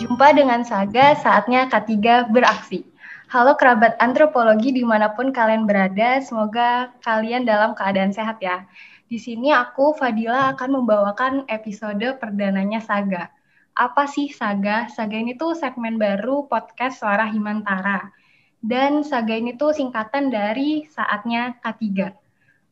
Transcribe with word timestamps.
Jumpa 0.00 0.36
dengan 0.36 0.60
Saga, 0.64 1.16
saatnya 1.16 1.68
K3 1.72 2.28
beraksi. 2.28 2.84
Halo 3.32 3.56
kerabat 3.56 3.96
antropologi 4.02 4.68
di 4.68 4.84
mana 4.84 5.16
pun 5.16 5.32
kalian 5.32 5.64
berada, 5.64 6.20
semoga 6.20 6.92
kalian 7.00 7.48
dalam 7.48 7.72
keadaan 7.72 8.12
sehat 8.12 8.36
ya. 8.44 8.68
Di 9.08 9.16
sini 9.16 9.48
aku, 9.48 9.96
Fadila, 9.96 10.52
akan 10.52 10.82
membawakan 10.82 11.48
episode 11.48 12.20
perdananya 12.20 12.84
Saga. 12.84 13.32
Apa 13.72 14.04
sih 14.04 14.28
Saga? 14.28 14.92
Saga 14.92 15.16
ini 15.16 15.40
tuh 15.40 15.56
segmen 15.56 15.96
baru 15.96 16.44
podcast 16.44 17.00
Suara 17.00 17.24
Himantara. 17.32 18.12
Dan 18.60 19.00
Saga 19.00 19.32
ini 19.32 19.56
tuh 19.56 19.72
singkatan 19.72 20.28
dari 20.28 20.84
saatnya 20.84 21.56
K3. 21.64 22.19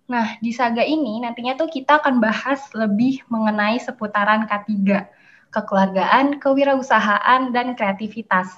Nah, 0.08 0.40
di 0.40 0.56
Saga 0.56 0.80
ini 0.80 1.20
nantinya 1.20 1.52
tuh 1.52 1.68
kita 1.68 2.00
akan 2.00 2.16
bahas 2.16 2.72
lebih 2.72 3.20
mengenai 3.28 3.76
seputaran 3.76 4.48
K3, 4.48 5.04
kekeluargaan, 5.52 6.40
kewirausahaan, 6.40 7.52
dan 7.52 7.76
kreativitas. 7.76 8.56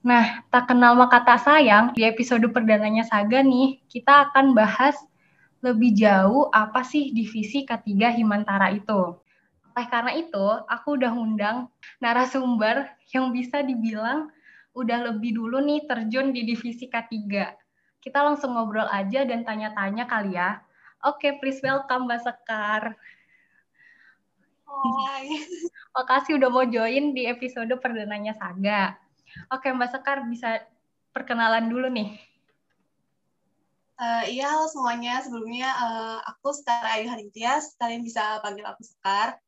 Nah, 0.00 0.40
tak 0.48 0.72
kenal 0.72 0.96
maka 0.96 1.20
tak 1.20 1.44
sayang, 1.44 1.92
di 1.92 2.08
episode 2.08 2.48
perdananya 2.48 3.04
Saga 3.04 3.44
nih, 3.44 3.76
kita 3.92 4.32
akan 4.32 4.56
bahas 4.56 4.96
lebih 5.60 5.92
jauh 5.92 6.48
apa 6.48 6.80
sih 6.80 7.12
divisi 7.12 7.68
ketiga 7.68 8.08
Himantara 8.08 8.72
itu. 8.72 9.20
Oleh 9.76 9.88
karena 9.92 10.16
itu, 10.16 10.46
aku 10.64 10.96
udah 10.96 11.12
ngundang 11.12 11.68
narasumber 12.00 12.88
yang 13.12 13.28
bisa 13.36 13.60
dibilang 13.60 14.32
udah 14.72 15.12
lebih 15.12 15.36
dulu 15.36 15.60
nih 15.60 15.84
terjun 15.84 16.32
di 16.32 16.48
divisi 16.48 16.88
K3. 16.88 17.12
Kita 18.00 18.24
langsung 18.24 18.56
ngobrol 18.56 18.88
aja 18.88 19.28
dan 19.28 19.44
tanya-tanya 19.44 20.08
kali 20.08 20.40
ya. 20.40 20.64
Oke, 21.00 21.32
please 21.40 21.64
welcome 21.64 22.04
Mbak 22.04 22.20
Sekar. 22.28 22.92
Hai. 24.68 25.32
Makasih 25.96 26.36
udah 26.36 26.52
mau 26.52 26.68
join 26.68 27.16
di 27.16 27.24
episode 27.24 27.72
perdananya 27.80 28.36
Saga. 28.36 29.00
Oke, 29.48 29.72
Mbak 29.72 29.96
Sekar 29.96 30.28
bisa 30.28 30.60
perkenalan 31.16 31.72
dulu 31.72 31.88
nih. 31.88 32.20
Uh, 33.96 34.28
iya, 34.28 34.52
halo 34.52 34.68
semuanya. 34.68 35.24
Sebelumnya 35.24 35.72
uh, 35.72 36.20
aku 36.36 36.52
Sekar 36.52 36.84
Ayu 36.92 37.08
Harintias. 37.08 37.80
Kalian 37.80 38.04
bisa 38.04 38.36
panggil 38.44 38.68
aku 38.68 38.84
Sekar. 38.84 39.40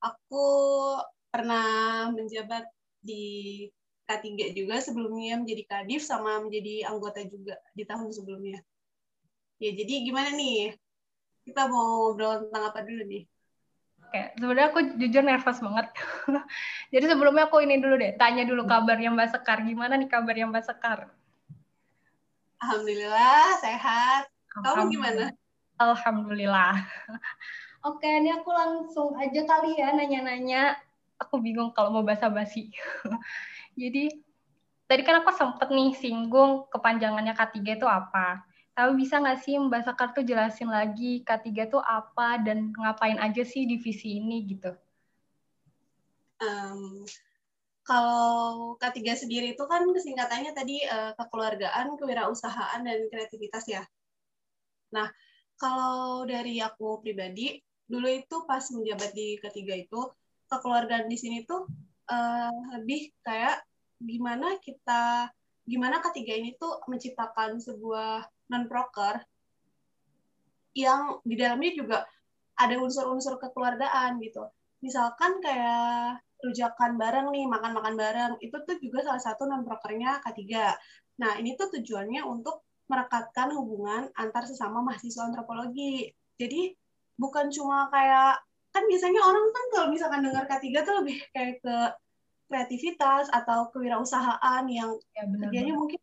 Aku 0.00 0.46
pernah 1.28 2.08
menjabat 2.16 2.64
di 3.04 3.68
K3 4.08 4.56
juga 4.56 4.80
sebelumnya 4.80 5.36
menjadi 5.36 5.68
kadif 5.68 6.00
sama 6.00 6.40
menjadi 6.40 6.88
anggota 6.88 7.20
juga 7.28 7.60
di 7.76 7.84
tahun 7.84 8.08
sebelumnya. 8.08 8.64
Ya, 9.60 9.68
jadi 9.76 10.00
gimana 10.00 10.32
nih? 10.32 10.80
Kita 11.44 11.68
mau 11.68 12.08
ngobrol 12.08 12.48
tentang 12.48 12.72
apa 12.72 12.80
dulu 12.80 13.04
nih? 13.04 13.24
Oke, 14.00 14.22
sebenarnya 14.40 14.68
aku 14.72 14.80
jujur 14.96 15.22
nervous 15.22 15.60
banget. 15.60 15.86
jadi 16.92 17.04
sebelumnya 17.12 17.44
aku 17.52 17.60
ini 17.60 17.76
dulu 17.76 18.00
deh, 18.00 18.16
tanya 18.16 18.48
dulu 18.48 18.64
kabarnya 18.64 19.12
Mbak 19.12 19.28
Sekar. 19.36 19.60
Gimana 19.60 20.00
nih 20.00 20.08
kabarnya 20.08 20.48
Mbak 20.48 20.64
Sekar? 20.64 21.12
Alhamdulillah 22.64 23.60
sehat. 23.60 24.24
Kamu 24.48 24.88
gimana? 24.88 25.36
Alhamdulillah. 25.76 26.80
Oke, 27.88 28.08
ini 28.08 28.32
aku 28.32 28.48
langsung 28.48 29.12
aja 29.20 29.44
kali 29.44 29.76
ya 29.76 29.92
nanya-nanya. 29.92 30.80
Aku 31.20 31.44
bingung 31.44 31.76
kalau 31.76 31.92
mau 31.92 32.00
basa-basi. 32.06 32.72
Jadi 33.80 34.08
tadi 34.88 35.02
kan 35.04 35.20
aku 35.20 35.34
sempet 35.36 35.68
nih 35.68 35.92
singgung 35.92 36.64
kepanjangannya 36.72 37.36
K3 37.36 37.76
itu 37.76 37.84
apa. 37.84 38.46
Tapi 38.74 38.90
bisa 38.98 39.22
nggak 39.22 39.38
sih 39.46 39.54
Mbak 39.54 39.82
Sakar 39.86 40.10
tuh 40.10 40.26
jelasin 40.26 40.66
lagi 40.66 41.22
K3 41.22 41.46
itu 41.70 41.78
apa 41.78 42.42
dan 42.42 42.74
ngapain 42.74 43.22
aja 43.22 43.46
sih 43.46 43.70
divisi 43.70 44.18
ini 44.18 44.42
gitu? 44.50 44.74
Um, 46.42 47.06
kalau 47.86 48.74
K3 48.82 49.14
sendiri 49.14 49.54
itu 49.54 49.64
kan 49.70 49.86
kesingkatannya 49.86 50.52
tadi 50.58 50.82
uh, 50.90 51.14
kekeluargaan, 51.14 51.94
kewirausahaan, 51.94 52.82
dan 52.82 52.98
kreativitas 53.06 53.64
ya. 53.70 53.86
Nah, 54.90 55.06
kalau 55.54 56.26
dari 56.26 56.58
aku 56.58 56.98
pribadi, 56.98 57.62
dulu 57.86 58.10
itu 58.10 58.42
pas 58.48 58.64
menjabat 58.74 59.14
di 59.14 59.38
K3 59.38 59.86
itu, 59.86 60.00
kekeluargaan 60.50 61.06
di 61.06 61.14
sini 61.14 61.46
tuh 61.46 61.70
uh, 62.10 62.58
lebih 62.74 63.14
kayak 63.22 63.62
gimana 64.02 64.58
kita, 64.58 65.30
gimana 65.62 66.02
K3 66.02 66.42
ini 66.42 66.50
tuh 66.58 66.82
menciptakan 66.90 67.62
sebuah 67.62 68.33
non-proker 68.50 69.24
yang 70.74 71.22
di 71.22 71.34
dalamnya 71.38 71.72
juga 71.72 71.98
ada 72.58 72.74
unsur-unsur 72.78 73.38
kekeluargaan 73.38 74.18
gitu. 74.22 74.46
Misalkan 74.82 75.40
kayak 75.40 76.20
rujakan 76.44 77.00
bareng 77.00 77.32
nih, 77.32 77.48
makan-makan 77.48 77.94
bareng, 77.96 78.32
itu 78.44 78.56
tuh 78.68 78.76
juga 78.78 79.00
salah 79.06 79.22
satu 79.22 79.48
non-prokernya 79.48 80.20
K3. 80.20 80.44
Nah, 81.24 81.40
ini 81.40 81.56
tuh 81.56 81.72
tujuannya 81.72 82.20
untuk 82.26 82.66
merekatkan 82.90 83.54
hubungan 83.56 84.12
antar 84.12 84.44
sesama 84.44 84.84
mahasiswa 84.84 85.24
antropologi. 85.24 86.12
Jadi, 86.36 86.76
bukan 87.16 87.48
cuma 87.48 87.88
kayak, 87.88 88.44
kan 88.74 88.84
biasanya 88.84 89.24
orang 89.24 89.46
kan 89.54 89.64
kalau 89.72 89.86
misalkan 89.88 90.20
dengar 90.20 90.44
K3 90.44 90.66
tuh 90.84 90.94
lebih 91.00 91.16
kayak 91.32 91.64
ke 91.64 91.76
kreativitas 92.44 93.32
atau 93.32 93.72
kewirausahaan 93.72 94.64
yang 94.68 94.92
ya, 95.16 95.24
kerjanya 95.24 95.72
mungkin 95.72 95.96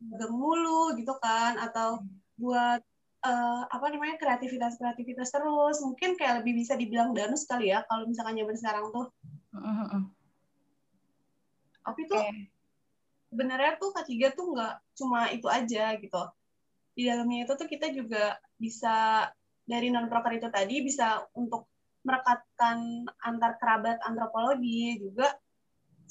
dagang 0.00 0.32
mulu 0.32 0.96
gitu 0.96 1.12
kan, 1.20 1.60
atau 1.60 2.00
buat 2.40 2.80
uh, 3.20 3.62
apa 3.68 3.86
namanya 3.92 4.16
kreativitas 4.16 4.80
kreativitas 4.80 5.28
terus 5.28 5.84
mungkin 5.84 6.16
kayak 6.16 6.40
lebih 6.40 6.64
bisa 6.64 6.72
dibilang 6.72 7.12
danus 7.12 7.44
kali 7.44 7.68
ya 7.68 7.84
kalau 7.84 8.08
misalkan 8.08 8.40
zaman 8.40 8.56
sekarang 8.56 8.88
tuh 8.90 9.12
Uh-huh. 9.50 10.06
Tapi 11.82 12.00
tuh 12.06 12.22
sebenarnya 13.34 13.82
tuh 13.82 13.90
K3 13.90 14.30
tuh 14.30 14.46
nggak 14.54 14.74
cuma 14.94 15.26
itu 15.34 15.46
aja 15.50 15.98
gitu. 15.98 16.22
Di 16.94 17.02
dalamnya 17.10 17.46
itu 17.46 17.52
tuh 17.58 17.66
kita 17.66 17.90
juga 17.90 18.38
bisa 18.54 19.26
dari 19.66 19.90
non 19.90 20.06
proker 20.06 20.38
itu 20.38 20.48
tadi 20.50 20.82
bisa 20.86 21.26
untuk 21.34 21.66
merekatkan 22.06 23.06
antar 23.26 23.58
kerabat 23.60 24.00
antropologi 24.06 25.02
juga 25.02 25.34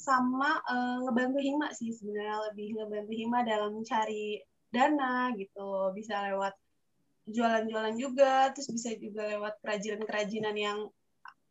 sama 0.00 0.64
uh, 0.64 1.04
ngebantu 1.04 1.38
hima 1.44 1.68
sih 1.76 1.92
sebenarnya 1.92 2.48
lebih 2.48 2.80
ngebantu 2.80 3.12
hima 3.12 3.44
dalam 3.44 3.76
mencari 3.76 4.40
dana 4.72 5.28
gitu 5.36 5.92
bisa 5.92 6.32
lewat 6.32 6.56
jualan-jualan 7.28 7.94
juga 8.00 8.48
terus 8.56 8.72
bisa 8.72 8.96
juga 8.96 9.28
lewat 9.28 9.60
kerajinan-kerajinan 9.60 10.56
yang 10.56 10.78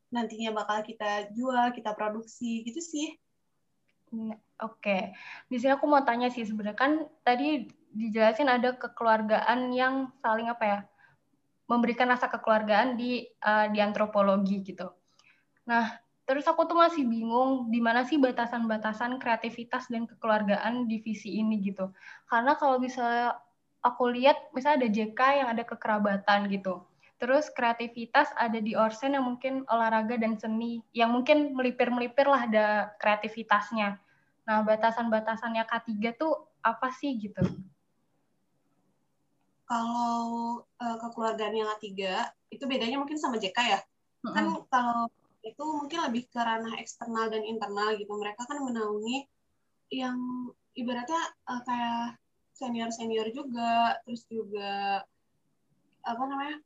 nantinya 0.10 0.52
bakal 0.54 0.82
kita 0.82 1.30
jual, 1.38 1.70
kita 1.72 1.94
produksi 1.94 2.66
gitu 2.66 2.82
sih. 2.82 3.14
Hmm, 4.10 4.34
oke, 4.58 4.82
okay. 4.82 5.14
di 5.46 5.62
sini 5.62 5.78
aku 5.78 5.86
mau 5.86 6.02
tanya 6.02 6.34
sih 6.34 6.42
sebenarnya 6.42 6.74
kan 6.74 7.06
tadi 7.22 7.70
dijelasin 7.94 8.50
ada 8.50 8.74
kekeluargaan 8.74 9.70
yang 9.70 10.10
saling 10.22 10.50
apa 10.50 10.64
ya 10.66 10.80
memberikan 11.70 12.10
rasa 12.10 12.26
kekeluargaan 12.26 12.98
di 12.98 13.30
uh, 13.46 13.70
di 13.70 13.78
antropologi 13.78 14.66
gitu. 14.66 14.90
Nah, 15.70 15.94
terus 16.30 16.46
aku 16.46 16.70
tuh 16.70 16.78
masih 16.78 17.10
bingung 17.10 17.74
di 17.74 17.82
mana 17.82 18.06
sih 18.06 18.22
batasan-batasan 18.22 19.18
kreativitas 19.18 19.90
dan 19.90 20.06
kekeluargaan 20.06 20.86
divisi 20.86 21.42
ini 21.42 21.58
gitu. 21.66 21.90
Karena 22.30 22.54
kalau 22.54 22.78
bisa 22.78 23.34
aku 23.82 24.14
lihat 24.14 24.54
misalnya 24.54 24.86
ada 24.86 24.90
JK 24.94 25.20
yang 25.42 25.50
ada 25.50 25.64
kekerabatan 25.66 26.54
gitu 26.54 26.86
Terus 27.20 27.52
kreativitas 27.52 28.32
ada 28.40 28.64
di 28.64 28.80
Orsen 28.80 29.12
yang 29.12 29.28
mungkin 29.28 29.68
olahraga 29.68 30.16
dan 30.16 30.40
seni, 30.40 30.80
yang 30.96 31.12
mungkin 31.12 31.52
melipir-melipir 31.52 32.24
lah 32.24 32.48
ada 32.48 32.96
kreativitasnya. 32.96 34.00
Nah, 34.48 34.64
batasan-batasannya 34.64 35.68
K3 35.68 36.16
tuh 36.16 36.48
apa 36.64 36.88
sih 36.96 37.20
gitu? 37.20 37.44
Kalau 39.68 40.64
uh, 40.64 40.96
kekeluargaan 40.96 41.60
yang 41.60 41.68
K3, 41.76 41.92
itu 42.56 42.64
bedanya 42.64 42.96
mungkin 42.96 43.20
sama 43.20 43.36
JK 43.36 43.60
ya? 43.68 43.80
Mm-hmm. 44.24 44.34
Kan 44.34 44.46
kalau 44.72 45.12
itu 45.50 45.64
mungkin 45.66 46.00
lebih 46.10 46.30
ke 46.30 46.40
ranah 46.40 46.78
eksternal 46.82 47.28
dan 47.34 47.44
internal 47.46 47.98
gitu. 47.98 48.14
Mereka 48.14 48.42
kan 48.46 48.60
menaungi 48.62 49.26
yang 49.90 50.18
ibaratnya 50.78 51.22
uh, 51.50 51.62
kayak 51.66 52.22
senior-senior 52.54 53.28
juga, 53.34 53.98
terus 54.06 54.24
juga 54.30 55.02
apa 56.06 56.24
namanya 56.26 56.62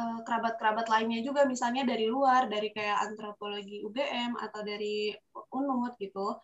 Eh, 0.00 0.18
kerabat-kerabat 0.24 0.86
lainnya 0.86 1.20
juga 1.20 1.44
misalnya 1.44 1.82
dari 1.82 2.06
luar 2.08 2.46
dari 2.46 2.70
kayak 2.70 3.10
antropologi 3.10 3.82
UGM 3.84 4.32
atau 4.38 4.60
dari 4.64 5.12
UNUD 5.34 5.92
gitu. 6.00 6.40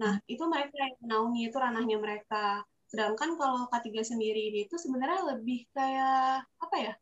Nah 0.00 0.16
itu 0.24 0.44
mereka 0.48 0.78
yang 0.78 0.96
menaungi 1.04 1.40
itu 1.50 1.56
ranahnya 1.58 1.98
mereka. 2.00 2.64
Sedangkan 2.88 3.36
kalau 3.36 3.66
K3 3.68 3.88
sendiri 4.00 4.48
ini 4.48 4.58
itu 4.64 4.78
sebenarnya 4.80 5.36
lebih 5.36 5.66
kayak 5.76 6.46
apa 6.64 6.76
ya 6.80 6.94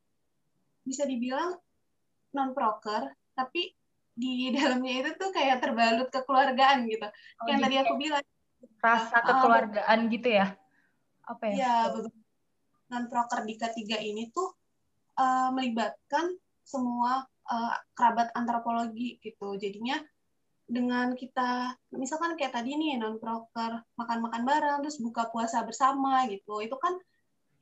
bisa 0.82 1.06
dibilang 1.06 1.54
non 2.34 2.50
proker 2.56 3.12
tapi 3.38 3.70
di 4.12 4.52
dalamnya 4.52 5.04
itu 5.04 5.10
tuh 5.16 5.30
kayak 5.32 5.64
terbalut 5.64 6.08
kekeluargaan 6.12 6.84
gitu. 6.88 7.06
Oh, 7.40 7.46
yang 7.48 7.60
tadi 7.60 7.76
aku 7.80 7.94
bilang. 7.96 8.24
rasa 8.78 9.18
kekeluargaan 9.26 9.98
uh, 10.06 10.10
gitu 10.10 10.28
ya? 10.38 10.46
Apa 11.26 11.44
ya? 11.50 11.54
Ya, 11.58 11.74
non 12.94 13.10
proker 13.10 13.42
di 13.42 13.58
K3 13.58 13.78
ini 14.06 14.30
tuh 14.30 14.54
uh, 15.18 15.50
melibatkan 15.50 16.34
semua 16.62 17.26
uh, 17.50 17.74
kerabat 17.94 18.30
antropologi 18.38 19.18
gitu. 19.18 19.58
Jadinya 19.58 19.98
dengan 20.66 21.18
kita 21.18 21.74
misalkan 21.94 22.38
kayak 22.38 22.54
tadi 22.54 22.78
nih 22.78 23.02
non 23.02 23.18
proker 23.18 23.82
makan-makan 23.98 24.42
bareng 24.46 24.78
terus 24.86 25.02
buka 25.02 25.26
puasa 25.30 25.66
bersama 25.66 26.22
gitu. 26.30 26.62
Itu 26.62 26.78
kan 26.78 26.94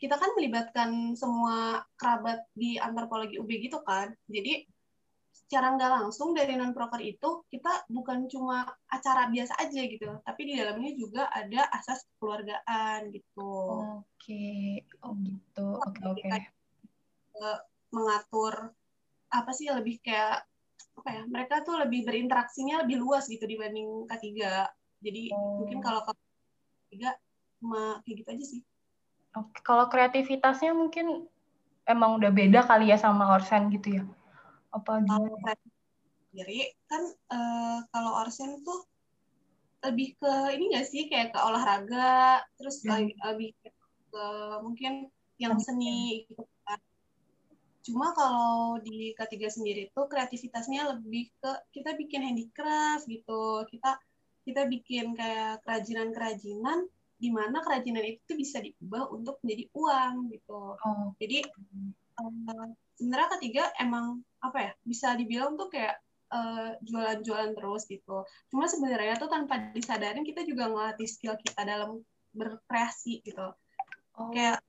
kita 0.00 0.16
kan 0.16 0.32
melibatkan 0.36 1.16
semua 1.16 1.84
kerabat 1.96 2.44
di 2.56 2.80
antropologi 2.80 3.36
UB 3.36 3.50
gitu 3.60 3.80
kan. 3.84 4.12
Jadi 4.28 4.64
secara 5.30 5.74
nggak 5.74 5.90
langsung 5.90 6.30
dari 6.30 6.54
non 6.54 6.70
proker 6.70 7.02
itu 7.02 7.42
kita 7.50 7.86
bukan 7.90 8.30
cuma 8.30 8.66
acara 8.86 9.26
biasa 9.30 9.58
aja 9.58 9.82
gitu 9.82 10.06
tapi 10.22 10.46
di 10.46 10.54
dalamnya 10.58 10.92
juga 10.94 11.26
ada 11.30 11.66
asas 11.74 12.06
kekeluargaan 12.06 13.10
gitu 13.10 13.50
oke 13.98 14.06
okay. 14.14 14.86
oh 15.02 15.14
gitu 15.22 15.66
oke 15.74 15.90
okay, 15.90 16.04
oke 16.06 16.22
okay. 16.22 16.42
mengatur 17.90 18.54
apa 19.30 19.50
sih 19.54 19.70
lebih 19.70 19.98
kayak 20.02 20.46
apa 21.00 21.08
ya 21.10 21.22
mereka 21.26 21.62
tuh 21.66 21.80
lebih 21.82 22.06
berinteraksinya 22.06 22.86
lebih 22.86 23.02
luas 23.02 23.26
gitu 23.26 23.46
dibanding 23.46 24.06
K3 24.06 24.26
jadi 25.02 25.22
oh. 25.34 25.64
mungkin 25.64 25.78
kalau 25.82 26.02
K3 26.06 26.94
cuma 27.58 28.02
kayak 28.06 28.16
gitu 28.22 28.30
aja 28.30 28.46
sih 28.46 28.62
Oke, 29.30 29.62
kalau 29.62 29.86
kreativitasnya 29.86 30.74
mungkin 30.74 31.30
emang 31.86 32.18
udah 32.18 32.34
beda 32.34 32.66
kali 32.66 32.90
ya 32.90 32.98
sama 32.98 33.30
Orsen 33.30 33.70
gitu 33.70 34.02
ya? 34.02 34.04
Apa 34.70 35.02
gimana? 35.02 35.54
Sendiri 36.30 36.70
kan 36.86 37.02
uh, 37.34 37.78
kalau 37.90 38.12
Orsen 38.22 38.62
tuh 38.62 38.86
lebih 39.80 40.14
ke 40.20 40.32
ini 40.54 40.76
nggak 40.76 40.86
sih 40.86 41.08
kayak 41.08 41.32
ke 41.32 41.38
olahraga, 41.40 42.44
terus 42.60 42.84
hmm. 42.84 43.16
lebih 43.16 43.50
ke, 43.58 43.68
ke 44.12 44.24
mungkin 44.60 45.08
yang 45.40 45.56
seni 45.56 46.28
gitu 46.28 46.44
Cuma 47.80 48.12
kalau 48.12 48.76
di 48.84 49.16
K3 49.16 49.34
sendiri 49.48 49.88
tuh 49.96 50.04
kreativitasnya 50.04 50.94
lebih 50.94 51.32
ke 51.40 51.50
kita 51.72 51.96
bikin 51.96 52.20
handicraft 52.22 53.08
gitu. 53.08 53.64
Kita 53.72 53.96
kita 54.44 54.68
bikin 54.68 55.16
kayak 55.16 55.64
kerajinan-kerajinan 55.64 56.84
di 57.20 57.28
mana 57.28 57.60
kerajinan 57.60 58.04
itu 58.04 58.32
bisa 58.36 58.60
diubah 58.60 59.08
untuk 59.12 59.40
menjadi 59.40 59.64
uang 59.72 60.14
gitu. 60.32 60.60
Oh. 60.76 61.12
Jadi 61.16 61.44
uh, 62.20 62.68
sebenarnya 63.00 63.28
ketiga 63.40 63.64
emang 63.80 64.20
apa 64.44 64.58
ya 64.60 64.72
bisa 64.84 65.16
dibilang 65.16 65.56
tuh 65.56 65.72
kayak 65.72 65.96
uh, 66.28 66.76
jualan-jualan 66.84 67.56
terus 67.56 67.88
gitu. 67.88 68.28
Cuma 68.52 68.68
sebenarnya 68.68 69.16
tuh 69.16 69.32
tanpa 69.32 69.72
disadarin 69.72 70.20
kita 70.20 70.44
juga 70.44 70.68
ngelatih 70.68 71.08
skill 71.08 71.40
kita 71.40 71.64
dalam 71.64 72.04
berkreasi 72.36 73.24
gitu. 73.24 73.56
Oh. 74.20 74.28
Kayak 74.28 74.60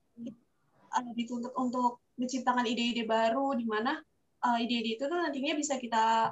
uh, 0.96 1.12
dituntut 1.12 1.52
untuk 1.60 2.00
menciptakan 2.16 2.64
ide-ide 2.64 3.04
baru 3.04 3.52
di 3.60 3.68
mana 3.68 4.00
uh, 4.48 4.58
ide-ide 4.58 4.96
itu 4.96 5.04
tuh 5.12 5.20
nantinya 5.20 5.60
bisa 5.60 5.76
kita 5.76 6.32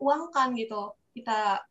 uangkan 0.00 0.56
gitu 0.58 0.96
kita 1.14 1.62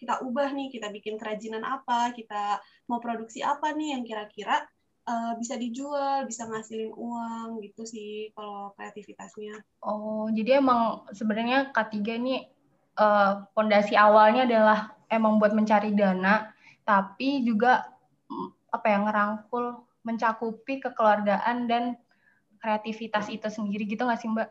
kita 0.00 0.24
ubah 0.24 0.50
nih 0.56 0.72
kita 0.72 0.88
bikin 0.90 1.20
kerajinan 1.20 1.62
apa 1.62 2.10
kita 2.16 2.58
mau 2.88 2.98
produksi 2.98 3.44
apa 3.44 3.76
nih 3.76 3.94
yang 3.94 4.02
kira-kira 4.02 4.64
uh, 5.10 5.32
bisa 5.34 5.58
dijual 5.58 6.22
bisa 6.30 6.46
ngasilin 6.46 6.94
uang 6.94 7.58
gitu 7.66 7.82
sih 7.82 8.30
kalau 8.38 8.70
kreativitasnya 8.78 9.58
oh 9.82 10.30
jadi 10.30 10.62
emang 10.62 11.10
sebenarnya 11.10 11.74
K3 11.74 11.94
ini 12.22 12.46
uh, 12.94 13.42
fondasi 13.50 13.98
awalnya 13.98 14.46
adalah 14.46 14.94
emang 15.10 15.42
buat 15.42 15.50
mencari 15.50 15.90
dana 15.90 16.54
tapi 16.86 17.42
juga 17.42 17.90
mm, 18.30 18.70
apa 18.70 18.86
yang 18.86 19.02
ngerangkul 19.10 19.64
mencakupi 20.06 20.80
kekeluargaan 20.80 21.68
dan 21.68 21.98
kreativitas 22.60 23.28
itu 23.28 23.48
sendiri 23.48 23.88
gitu 23.88 24.04
nggak 24.04 24.20
sih 24.20 24.30
Mbak? 24.30 24.48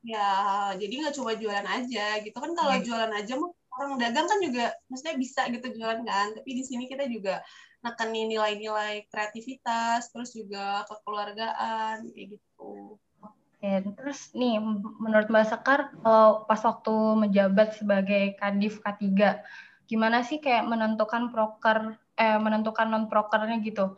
Ya, 0.00 0.72
jadi 0.80 0.94
nggak 1.04 1.14
cuma 1.16 1.36
jualan 1.36 1.66
aja 1.66 2.06
gitu 2.24 2.36
kan 2.40 2.52
kalau 2.56 2.74
yeah. 2.78 2.84
jualan 2.84 3.12
aja 3.12 3.32
mah 3.36 3.52
orang 3.80 3.96
dagang 3.96 4.28
kan 4.28 4.38
juga 4.44 4.76
maksudnya 4.92 5.16
bisa 5.16 5.40
gitu 5.48 5.66
jualan 5.72 6.04
kan, 6.04 6.36
tapi 6.36 6.50
di 6.52 6.64
sini 6.68 6.84
kita 6.84 7.08
juga 7.08 7.40
nekenin 7.80 8.28
nilai-nilai 8.28 9.08
kreativitas, 9.08 10.12
terus 10.12 10.36
juga 10.36 10.84
kekeluargaan 10.84 12.12
kayak 12.12 12.36
gitu. 12.36 13.00
Oke, 13.24 13.72
terus 13.96 14.36
nih 14.36 14.60
menurut 15.00 15.32
Mbak 15.32 15.46
Sekar 15.48 15.96
pas 16.44 16.60
waktu 16.60 16.94
menjabat 17.24 17.80
sebagai 17.80 18.36
Kadif 18.36 18.84
K3, 18.84 19.40
gimana 19.88 20.20
sih 20.20 20.44
kayak 20.44 20.68
menentukan 20.68 21.32
proker 21.32 21.96
eh 22.20 22.36
menentukan 22.36 22.92
non 22.92 23.08
prokernya 23.08 23.64
gitu? 23.64 23.96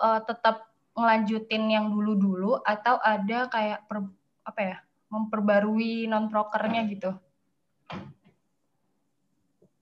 Uh, 0.00 0.24
tetap 0.24 0.72
ngelanjutin 0.96 1.68
yang 1.68 1.92
dulu-dulu 1.92 2.56
atau 2.64 2.96
ada 3.04 3.52
kayak 3.52 3.84
per, 3.84 4.00
apa 4.48 4.60
ya 4.64 4.76
memperbarui 5.12 6.08
non 6.08 6.32
prokernya 6.32 6.88
gitu? 6.88 7.12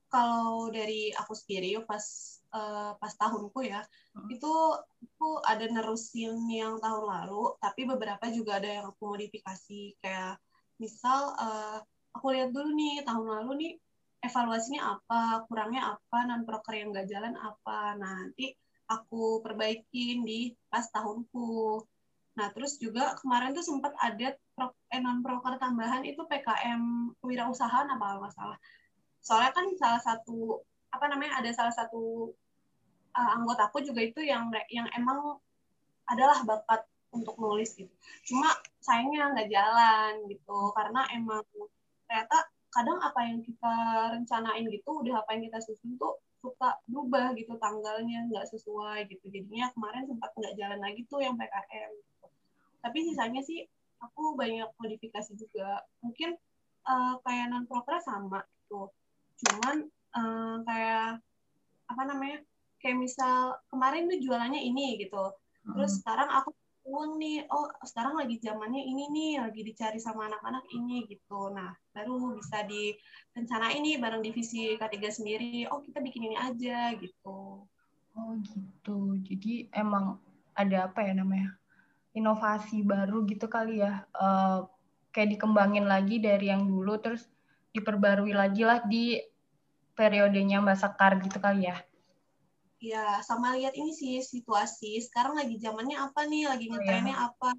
Kalau 0.08 0.72
dari 0.72 1.12
aku 1.12 1.36
sendiri 1.36 1.76
pas 1.84 2.04
uh, 2.56 2.96
pas 2.96 3.12
tahunku 3.12 3.60
ya 3.64 3.84
hmm. 4.16 4.28
itu 4.32 4.52
aku 5.04 5.44
ada 5.44 5.68
nerusin 5.68 6.48
yang 6.48 6.80
tahun 6.80 7.04
lalu 7.04 7.52
tapi 7.60 7.84
beberapa 7.84 8.24
juga 8.32 8.56
ada 8.56 8.68
yang 8.68 8.86
aku 8.88 9.04
modifikasi 9.04 10.00
kayak 10.00 10.40
misal 10.80 11.36
uh, 11.36 11.84
aku 12.16 12.32
lihat 12.32 12.56
dulu 12.56 12.72
nih 12.72 13.04
tahun 13.04 13.26
lalu 13.28 13.50
nih 13.60 13.72
evaluasinya 14.24 14.98
apa 14.98 15.44
kurangnya 15.46 15.94
apa 15.94 16.18
non 16.26 16.42
proker 16.48 16.74
yang 16.74 16.90
gak 16.90 17.06
jalan 17.06 17.36
apa 17.36 17.94
nah, 18.00 18.24
nanti 18.24 18.56
aku 18.88 19.44
perbaikin 19.44 20.24
di 20.24 20.56
pas 20.72 20.88
tahunku. 20.88 21.84
Nah, 22.40 22.48
terus 22.56 22.80
juga 22.80 23.12
kemarin 23.20 23.52
tuh 23.52 23.62
sempat 23.66 23.92
ada 24.00 24.32
pro, 24.56 24.72
eh, 24.88 25.00
non 25.02 25.20
proker 25.20 25.60
tambahan 25.60 26.02
itu 26.08 26.24
PKM 26.24 27.12
kewirausahaan 27.20 27.86
apa 27.92 28.06
nggak 28.18 28.32
salah. 28.32 28.58
Soalnya 29.22 29.52
kan 29.52 29.66
salah 29.76 30.00
satu 30.02 30.62
apa 30.88 31.04
namanya 31.10 31.42
ada 31.44 31.50
salah 31.52 31.74
satu 31.74 32.32
uh, 33.12 33.30
anggotaku 33.36 33.84
juga 33.84 34.00
itu 34.00 34.24
yang 34.24 34.48
yang 34.72 34.88
emang 34.96 35.36
adalah 36.08 36.40
bakat 36.44 36.88
untuk 37.12 37.36
nulis 37.36 37.76
gitu. 37.76 37.92
Cuma 38.24 38.52
sayangnya 38.80 39.32
nggak 39.36 39.48
jalan 39.52 40.12
gitu 40.32 40.72
karena 40.72 41.04
emang 41.12 41.44
ternyata 42.08 42.48
kadang 42.72 42.98
apa 43.00 43.20
yang 43.24 43.40
kita 43.44 43.74
rencanain 44.12 44.64
gitu 44.68 44.90
udah 45.00 45.24
apa 45.24 45.36
yang 45.36 45.48
kita 45.48 45.60
susun 45.60 45.96
tuh 45.96 46.20
suka 46.38 46.78
berubah 46.86 47.34
gitu 47.34 47.58
tanggalnya 47.58 48.28
nggak 48.30 48.46
sesuai 48.48 49.10
gitu 49.10 49.26
jadinya 49.28 49.72
kemarin 49.74 50.06
sempat 50.06 50.30
nggak 50.38 50.54
jalan 50.54 50.78
lagi 50.78 51.02
tuh 51.10 51.18
yang 51.18 51.34
PKM 51.34 51.90
gitu. 51.98 52.26
tapi 52.78 52.98
sisanya 53.02 53.42
sih 53.42 53.66
aku 53.98 54.38
banyak 54.38 54.70
modifikasi 54.78 55.34
juga 55.34 55.82
mungkin 55.98 56.38
uh, 56.86 57.18
kayak 57.26 57.50
non 57.50 57.66
proker 57.66 57.98
sama 57.98 58.46
gitu 58.64 58.92
cuman 59.46 59.76
uh, 60.18 60.56
kayak 60.66 61.22
apa 61.88 62.02
namanya 62.04 62.38
kayak 62.78 62.98
misal 62.98 63.58
kemarin 63.70 64.06
tuh 64.06 64.18
jualannya 64.22 64.62
ini 64.62 64.98
gitu. 65.02 65.34
Terus 65.68 65.92
hmm. 65.94 66.00
sekarang 66.02 66.30
aku 66.30 66.50
uang 66.88 67.20
nih 67.20 67.44
oh 67.52 67.68
sekarang 67.84 68.16
lagi 68.16 68.40
zamannya 68.40 68.80
ini 68.80 69.12
nih 69.12 69.32
lagi 69.44 69.60
dicari 69.60 70.00
sama 70.00 70.26
anak-anak 70.32 70.64
ini 70.72 71.04
gitu. 71.04 71.52
Nah 71.52 71.76
baru 71.92 72.38
bisa 72.40 72.64
direncanain 72.64 73.76
ini 73.84 74.00
bareng 74.00 74.24
divisi 74.24 74.74
K3 74.80 74.96
sendiri. 75.12 75.68
Oh 75.68 75.84
kita 75.84 76.00
bikin 76.00 76.32
ini 76.32 76.36
aja 76.40 76.96
gitu. 76.96 77.68
Oh 78.16 78.32
gitu. 78.40 79.20
Jadi 79.20 79.68
emang 79.76 80.16
ada 80.56 80.88
apa 80.88 81.04
ya 81.04 81.12
namanya 81.12 81.54
inovasi 82.16 82.80
baru 82.82 83.22
gitu 83.28 83.46
kali 83.46 83.84
ya. 83.84 84.08
Uh, 84.16 84.64
kayak 85.12 85.36
dikembangin 85.36 85.84
lagi 85.84 86.18
dari 86.22 86.48
yang 86.48 86.64
dulu 86.64 86.96
terus 87.00 87.28
diperbarui 87.72 88.32
lagi 88.32 88.62
lah 88.64 88.82
di 88.84 89.20
periodenya 89.98 90.62
Mbak 90.62 90.78
Sekar 90.78 91.18
gitu 91.18 91.38
kali 91.42 91.68
ya. 91.68 91.76
Ya 92.78 93.18
sama 93.26 93.58
lihat 93.58 93.74
ini 93.74 93.90
sih 93.90 94.22
situasi. 94.22 95.02
Sekarang 95.02 95.34
lagi 95.34 95.58
zamannya 95.58 95.98
apa 95.98 96.30
nih? 96.30 96.46
Lagi 96.46 96.66
oh, 96.70 96.78
ngetrennya 96.78 97.16
oh, 97.16 97.18
ya. 97.18 97.26
apa? 97.34 97.50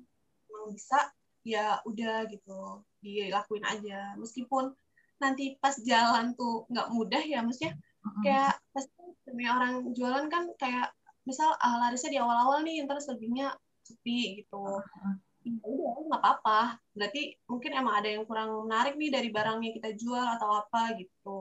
Emang 0.48 0.66
bisa? 0.72 1.00
Ya 1.44 1.66
udah 1.84 2.28
gitu 2.32 2.84
dilakuin 3.04 3.66
aja. 3.68 4.16
Meskipun 4.16 4.72
nanti 5.20 5.60
pas 5.60 5.76
jalan 5.84 6.32
tuh 6.40 6.64
nggak 6.72 6.96
mudah 6.96 7.20
ya 7.20 7.44
maksudnya 7.44 7.76
kayak 8.24 8.56
pasti 8.72 8.96
namanya 9.28 9.52
orang 9.60 9.74
jualan 9.92 10.26
kan 10.32 10.48
kayak 10.56 10.96
misal 11.28 11.52
ah, 11.60 11.76
larisnya 11.84 12.16
di 12.16 12.20
awal-awal 12.24 12.64
nih 12.64 12.88
terus 12.88 13.12
lebihnya 13.12 13.52
sepi 13.84 14.40
gitu. 14.40 14.64
Ya 14.64 15.20
udah 15.46 15.92
nggak 16.10 16.22
apa-apa. 16.22 16.62
Berarti 16.94 17.38
mungkin 17.48 17.72
emang 17.76 17.96
ada 18.04 18.10
yang 18.12 18.24
kurang 18.28 18.68
menarik 18.68 19.00
nih 19.00 19.12
dari 19.14 19.30
barangnya 19.32 19.72
kita 19.80 19.90
jual 19.96 20.26
atau 20.36 20.50
apa 20.60 20.82
gitu. 21.00 21.40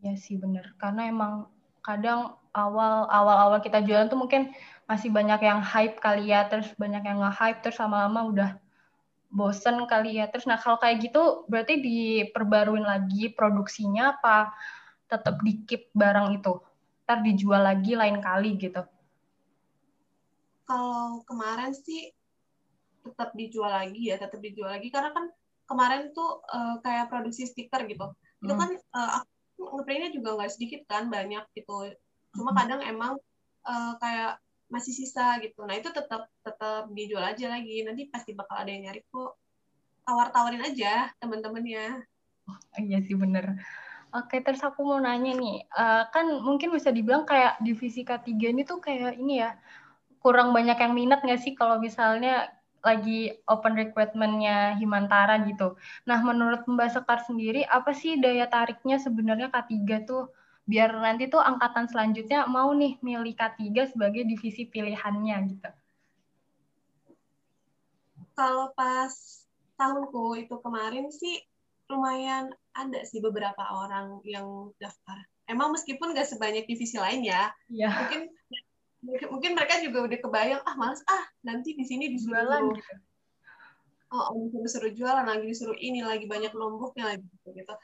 Ya 0.00 0.14
sih 0.16 0.36
bener. 0.36 0.76
Karena 0.76 1.08
emang 1.08 1.48
kadang 1.80 2.36
awal 2.52 3.08
awal 3.08 3.36
awal 3.50 3.58
kita 3.64 3.80
jualan 3.80 4.10
tuh 4.12 4.20
mungkin 4.20 4.52
masih 4.84 5.08
banyak 5.08 5.40
yang 5.40 5.60
hype 5.64 5.96
kali 6.00 6.32
ya. 6.32 6.48
Terus 6.48 6.68
banyak 6.76 7.02
yang 7.04 7.24
nge-hype 7.24 7.60
terus 7.64 7.80
lama-lama 7.80 8.20
udah 8.28 8.50
bosen 9.32 9.84
kali 9.88 10.20
ya. 10.20 10.28
Terus 10.28 10.44
nah 10.44 10.60
kalau 10.60 10.76
kayak 10.76 11.00
gitu 11.00 11.48
berarti 11.48 11.80
diperbaruin 11.80 12.84
lagi 12.84 13.32
produksinya 13.32 14.18
apa 14.18 14.52
tetap 15.08 15.40
di 15.40 15.64
keep 15.64 15.88
barang 15.96 16.36
itu? 16.36 16.60
Ntar 17.08 17.26
dijual 17.26 17.66
lagi 17.66 17.98
lain 17.98 18.22
kali 18.22 18.54
gitu 18.60 18.86
kalau 20.70 21.26
kemarin 21.26 21.74
sih 21.74 22.14
tetap 23.02 23.34
dijual 23.34 23.74
lagi 23.74 24.14
ya 24.14 24.22
tetap 24.22 24.38
dijual 24.38 24.70
lagi. 24.70 24.94
Karena 24.94 25.10
kan 25.10 25.26
kemarin 25.66 26.14
tuh 26.14 26.46
uh, 26.46 26.78
kayak 26.86 27.10
produksi 27.10 27.50
stiker 27.50 27.82
gitu. 27.90 28.06
Hmm. 28.06 28.46
itu 28.46 28.54
kan 28.54 28.70
uh, 28.94 29.10
aku 29.20 29.82
ngeprintnya 29.82 30.10
juga 30.14 30.38
nggak 30.38 30.52
sedikit 30.54 30.80
kan 30.86 31.10
banyak 31.10 31.42
gitu. 31.58 31.90
Cuma 32.38 32.54
hmm. 32.54 32.58
kadang 32.62 32.80
emang 32.86 33.12
uh, 33.66 33.92
kayak 33.98 34.38
masih 34.70 34.94
sisa 34.94 35.42
gitu. 35.42 35.66
Nah 35.66 35.74
itu 35.74 35.90
tetap 35.90 36.30
tetap 36.46 36.86
dijual 36.94 37.26
aja 37.26 37.50
lagi. 37.50 37.82
Nanti 37.82 38.06
pasti 38.06 38.38
bakal 38.38 38.62
ada 38.62 38.70
yang 38.70 38.86
nyari 38.86 39.02
kok. 39.10 39.34
Tawar-tawarin 40.06 40.62
aja 40.62 41.10
teman-temannya 41.18 42.02
oh, 42.50 42.80
iya 42.82 42.98
sih 43.04 43.14
bener. 43.14 43.58
Oke, 44.10 44.42
terus 44.42 44.58
aku 44.66 44.82
mau 44.82 44.98
nanya 44.98 45.38
nih, 45.38 45.70
uh, 45.70 46.10
kan 46.10 46.26
mungkin 46.42 46.74
bisa 46.74 46.90
dibilang 46.90 47.22
kayak 47.22 47.62
divisi 47.62 48.02
K3 48.02 48.26
ini 48.50 48.66
tuh 48.66 48.82
kayak 48.82 49.14
ini 49.14 49.38
ya, 49.38 49.54
kurang 50.20 50.52
banyak 50.52 50.76
yang 50.76 50.92
minat 50.92 51.24
nggak 51.24 51.40
sih 51.40 51.56
kalau 51.56 51.80
misalnya 51.80 52.52
lagi 52.80 53.36
open 53.44 53.76
recruitment-nya 53.76 54.76
Himantara 54.80 55.44
gitu. 55.44 55.76
Nah, 56.08 56.20
menurut 56.24 56.64
Mbak 56.64 56.96
Sekar 56.96 57.20
sendiri, 57.28 57.64
apa 57.68 57.92
sih 57.92 58.16
daya 58.16 58.48
tariknya 58.48 58.96
sebenarnya 58.96 59.52
K3 59.52 59.84
tuh 60.08 60.32
biar 60.64 60.92
nanti 60.96 61.28
tuh 61.28 61.42
angkatan 61.42 61.90
selanjutnya 61.90 62.48
mau 62.48 62.72
nih 62.72 62.96
milih 63.04 63.36
K3 63.36 63.90
sebagai 63.90 64.24
divisi 64.24 64.64
pilihannya 64.64 65.36
gitu? 65.52 65.70
Kalau 68.32 68.72
pas 68.72 69.12
tahunku 69.76 70.40
itu 70.40 70.56
kemarin 70.64 71.12
sih 71.12 71.44
lumayan 71.92 72.48
ada 72.72 73.02
sih 73.04 73.20
beberapa 73.20 73.60
orang 73.60 74.24
yang 74.24 74.72
daftar. 74.80 75.20
Emang 75.50 75.74
meskipun 75.74 76.14
nggak 76.14 76.30
sebanyak 76.30 76.64
divisi 76.64 76.96
lain 76.96 77.26
ya, 77.26 77.50
ya. 77.66 77.90
mungkin 77.90 78.30
mungkin 79.02 79.56
mereka 79.56 79.80
juga 79.80 80.04
udah 80.04 80.18
kebayang 80.20 80.62
ah 80.64 80.74
males 80.76 81.00
ah 81.08 81.24
nanti 81.40 81.72
di 81.72 81.84
sini 81.88 82.12
disuruh 82.12 82.36
jualan 82.36 82.62
gitu. 82.76 82.94
Oh, 84.10 84.34
oh 84.34 84.60
disuruh 84.60 84.92
jualan 84.92 85.24
lagi 85.24 85.44
disuruh 85.46 85.78
ini 85.78 86.04
lagi 86.04 86.26
banyak 86.26 86.52
lomboknya 86.52 87.16
lagi 87.16 87.24
gitu. 87.24 87.48
gitu. 87.56 87.74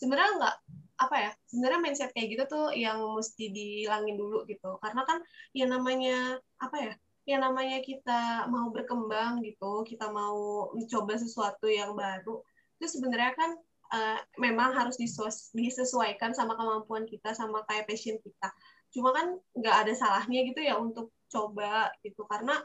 Sebenarnya 0.00 0.32
nggak 0.40 0.56
apa 1.02 1.16
ya 1.18 1.30
sebenarnya 1.50 1.80
mindset 1.82 2.10
kayak 2.14 2.38
gitu 2.38 2.44
tuh 2.46 2.66
yang 2.78 3.02
mesti 3.16 3.50
dihilangin 3.50 4.14
dulu 4.14 4.46
gitu 4.46 4.78
karena 4.78 5.02
kan 5.02 5.18
ya 5.50 5.66
namanya 5.66 6.38
apa 6.62 6.76
ya 6.78 6.94
ya 7.26 7.36
namanya 7.42 7.82
kita 7.82 8.46
mau 8.46 8.70
berkembang 8.70 9.42
gitu 9.42 9.82
kita 9.82 10.10
mau 10.10 10.70
mencoba 10.74 11.18
sesuatu 11.18 11.66
yang 11.66 11.98
baru 11.98 12.42
itu 12.78 12.86
sebenarnya 12.86 13.34
kan 13.34 13.50
uh, 13.94 14.18
memang 14.38 14.74
harus 14.74 14.98
disesuaikan 15.54 16.34
sama 16.34 16.54
kemampuan 16.54 17.06
kita 17.06 17.34
sama 17.34 17.62
kayak 17.66 17.86
passion 17.90 18.18
kita 18.22 18.48
cuma 18.92 19.10
kan 19.16 19.26
nggak 19.56 19.76
ada 19.86 19.92
salahnya 19.96 20.40
gitu 20.46 20.60
ya 20.60 20.76
untuk 20.78 21.10
coba 21.32 21.90
gitu. 22.04 22.22
Karena 22.28 22.60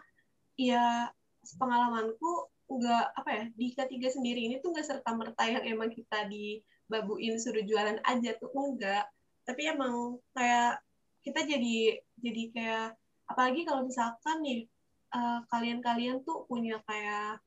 ya 0.59 1.07
pengalamanku 1.55 2.51
nggak 2.67 3.05
apa 3.15 3.29
ya 3.31 3.45
di 3.55 3.71
ketiga 3.71 4.11
sendiri 4.11 4.43
ini 4.51 4.59
tuh 4.59 4.75
nggak 4.75 4.83
serta 4.83 5.15
merta 5.15 5.47
yang 5.47 5.63
emang 5.63 5.87
kita 5.87 6.27
dibabuin 6.27 7.39
suruh 7.39 7.63
jualan 7.63 8.03
aja 8.03 8.35
tuh 8.35 8.51
enggak 8.51 9.07
tapi 9.47 9.71
emang 9.71 10.19
kayak 10.35 10.83
kita 11.23 11.47
jadi 11.47 12.03
jadi 12.19 12.43
kayak 12.51 12.87
apalagi 13.31 13.63
kalau 13.63 13.87
misalkan 13.87 14.43
nih 14.43 14.67
uh, 15.15 15.39
kalian-kalian 15.47 16.19
tuh 16.27 16.43
punya 16.51 16.83
kayak 16.83 17.39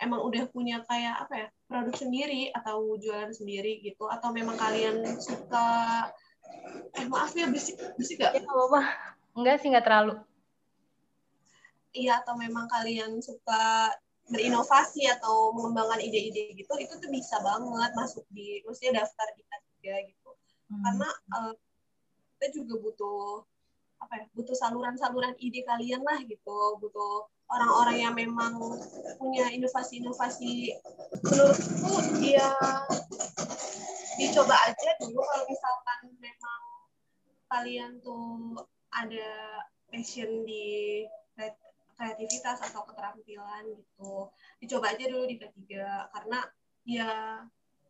emang 0.00 0.24
udah 0.24 0.48
punya 0.48 0.80
kayak 0.88 1.28
apa 1.28 1.34
ya 1.36 1.48
produk 1.68 1.94
sendiri 1.96 2.48
atau 2.56 2.96
jualan 2.96 3.32
sendiri 3.36 3.84
gitu 3.84 4.08
atau 4.08 4.32
memang 4.32 4.56
kalian 4.56 5.04
suka 5.20 6.08
eh 6.94 7.06
maaf 7.10 7.32
ya 7.34 7.46
bersih 7.50 7.74
bersih 7.98 8.16
gak? 8.20 8.32
Ya, 8.38 8.46
apa-apa. 8.46 8.82
Enggak 9.34 9.56
sih 9.60 9.68
nggak 9.70 9.86
terlalu. 9.86 10.14
Iya 11.94 12.22
atau 12.22 12.34
memang 12.34 12.66
kalian 12.70 13.22
suka 13.22 13.94
berinovasi 14.30 15.04
atau 15.10 15.52
mengembangkan 15.52 16.00
ide-ide 16.00 16.56
gitu 16.56 16.72
itu 16.80 16.94
tuh 16.96 17.10
bisa 17.12 17.38
banget 17.44 17.92
masuk 17.92 18.24
di 18.32 18.64
maksudnya 18.64 19.04
daftar 19.04 19.28
di 19.36 19.42
K3 19.46 19.84
gitu. 20.10 20.30
Hmm. 20.70 20.80
Karena 20.82 21.08
uh, 21.38 21.54
kita 22.38 22.46
juga 22.60 22.74
butuh 22.80 23.44
apa 24.04 24.20
ya 24.20 24.26
butuh 24.36 24.52
saluran-saluran 24.52 25.32
ide 25.40 25.64
kalian 25.64 26.04
lah 26.04 26.20
gitu 26.28 26.76
butuh 26.76 27.24
orang-orang 27.48 27.96
yang 28.04 28.14
memang 28.16 28.52
punya 29.16 29.48
inovasi-inovasi 29.48 30.76
menurutku 31.24 31.92
dia 32.20 32.52
dicoba 34.20 34.54
aja 34.68 34.90
dulu 35.00 35.20
kalau 35.24 35.44
memang 35.48 35.73
kalian 37.54 38.02
tuh 38.02 38.58
ada 38.90 39.62
passion 39.86 40.42
di 40.42 41.06
kreativitas 41.94 42.58
atau 42.58 42.82
keterampilan 42.90 43.70
gitu. 43.78 44.34
Dicoba 44.58 44.90
aja 44.90 45.06
dulu 45.06 45.30
di 45.30 45.38
ketiga 45.38 46.10
karena 46.10 46.42
ya 46.82 47.10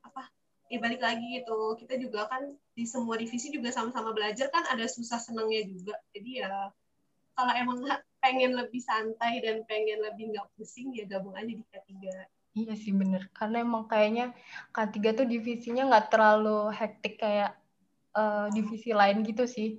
apa 0.05 0.23
ya 0.69 0.77
balik 0.77 1.01
lagi 1.01 1.41
gitu. 1.41 1.81
Kita 1.81 1.97
juga 1.97 2.29
kan 2.29 2.53
di 2.77 2.85
semua 2.85 3.17
divisi 3.17 3.49
juga 3.49 3.73
sama-sama 3.73 4.13
belajar 4.13 4.53
kan 4.53 4.69
ada 4.69 4.85
susah 4.85 5.17
senangnya 5.17 5.65
juga. 5.65 5.97
Jadi 6.13 6.45
ya 6.45 6.69
kalau 7.33 7.53
emang 7.57 7.81
pengen 8.21 8.53
lebih 8.57 8.85
santai 8.85 9.41
dan 9.41 9.65
pengen 9.65 10.05
lebih 10.05 10.33
nggak 10.33 10.49
pusing 10.55 10.93
ya 10.93 11.09
gabung 11.09 11.35
aja 11.37 11.51
di 11.51 11.65
K3 11.65 11.93
iya 12.55 12.75
sih 12.79 12.95
bener. 12.95 13.27
Karena 13.35 13.67
emang 13.67 13.91
kayaknya 13.91 14.31
K3 14.71 14.97
tuh 15.13 15.27
divisinya 15.27 15.91
nggak 15.91 16.09
terlalu 16.15 16.71
hektik 16.71 17.19
kayak 17.19 17.59
uh, 18.17 18.47
divisi 18.51 18.91
lain 18.95 19.23
gitu 19.27 19.45
sih. 19.45 19.79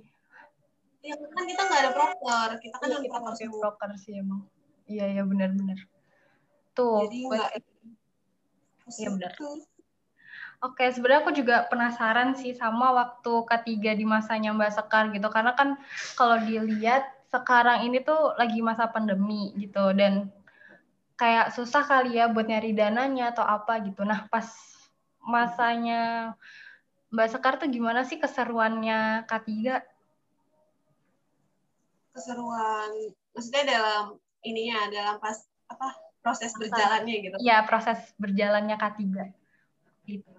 Ya 1.02 1.16
kan 1.16 1.44
kita 1.44 1.62
nggak 1.66 1.80
ada 1.82 1.92
proker. 1.92 2.48
Kita 2.62 2.76
kan 2.78 2.88
iya, 2.92 2.98
kita 3.02 3.18
pakai 3.20 3.46
proker 3.50 3.90
sih 3.98 4.12
emang. 4.20 4.46
Iya 4.86 5.18
iya 5.18 5.22
benar-benar 5.26 5.82
tuh 6.76 7.08
jadi 7.08 7.18
nggak 7.24 7.50
iya 9.00 9.08
benar. 9.10 9.32
Oke, 10.64 10.88
sebenarnya 10.88 11.20
aku 11.20 11.32
juga 11.36 11.68
penasaran 11.68 12.32
sih 12.32 12.56
sama 12.56 12.88
waktu 12.96 13.44
ketiga 13.44 13.92
di 13.92 14.08
masanya 14.08 14.56
Mbak 14.56 14.72
Sekar 14.72 15.12
gitu. 15.12 15.28
Karena 15.28 15.52
kan 15.52 15.76
kalau 16.16 16.40
dilihat 16.40 17.04
sekarang 17.28 17.84
ini 17.84 18.00
tuh 18.00 18.32
lagi 18.40 18.64
masa 18.64 18.88
pandemi 18.88 19.52
gitu. 19.60 19.92
Dan 19.92 20.32
kayak 21.20 21.52
susah 21.52 21.84
kali 21.84 22.16
ya 22.16 22.32
buat 22.32 22.48
nyari 22.48 22.72
dananya 22.72 23.36
atau 23.36 23.44
apa 23.44 23.84
gitu. 23.84 24.00
Nah, 24.08 24.24
pas 24.32 24.48
masanya 25.20 26.32
Mbak 27.14 27.28
Sekar 27.30 27.54
tuh 27.60 27.70
gimana 27.70 28.02
sih 28.02 28.18
keseruannya 28.18 29.28
K3? 29.30 29.50
Keseruan 32.16 32.90
maksudnya 33.36 33.64
dalam 33.68 34.04
ininya 34.42 34.88
dalam 34.88 35.16
pas 35.20 35.38
apa 35.68 35.94
proses 36.24 36.50
berjalannya 36.58 37.14
gitu. 37.22 37.36
Iya, 37.38 37.62
proses 37.68 37.98
berjalannya 38.18 38.76
K3. 38.78 39.02
Gitu 40.06 40.36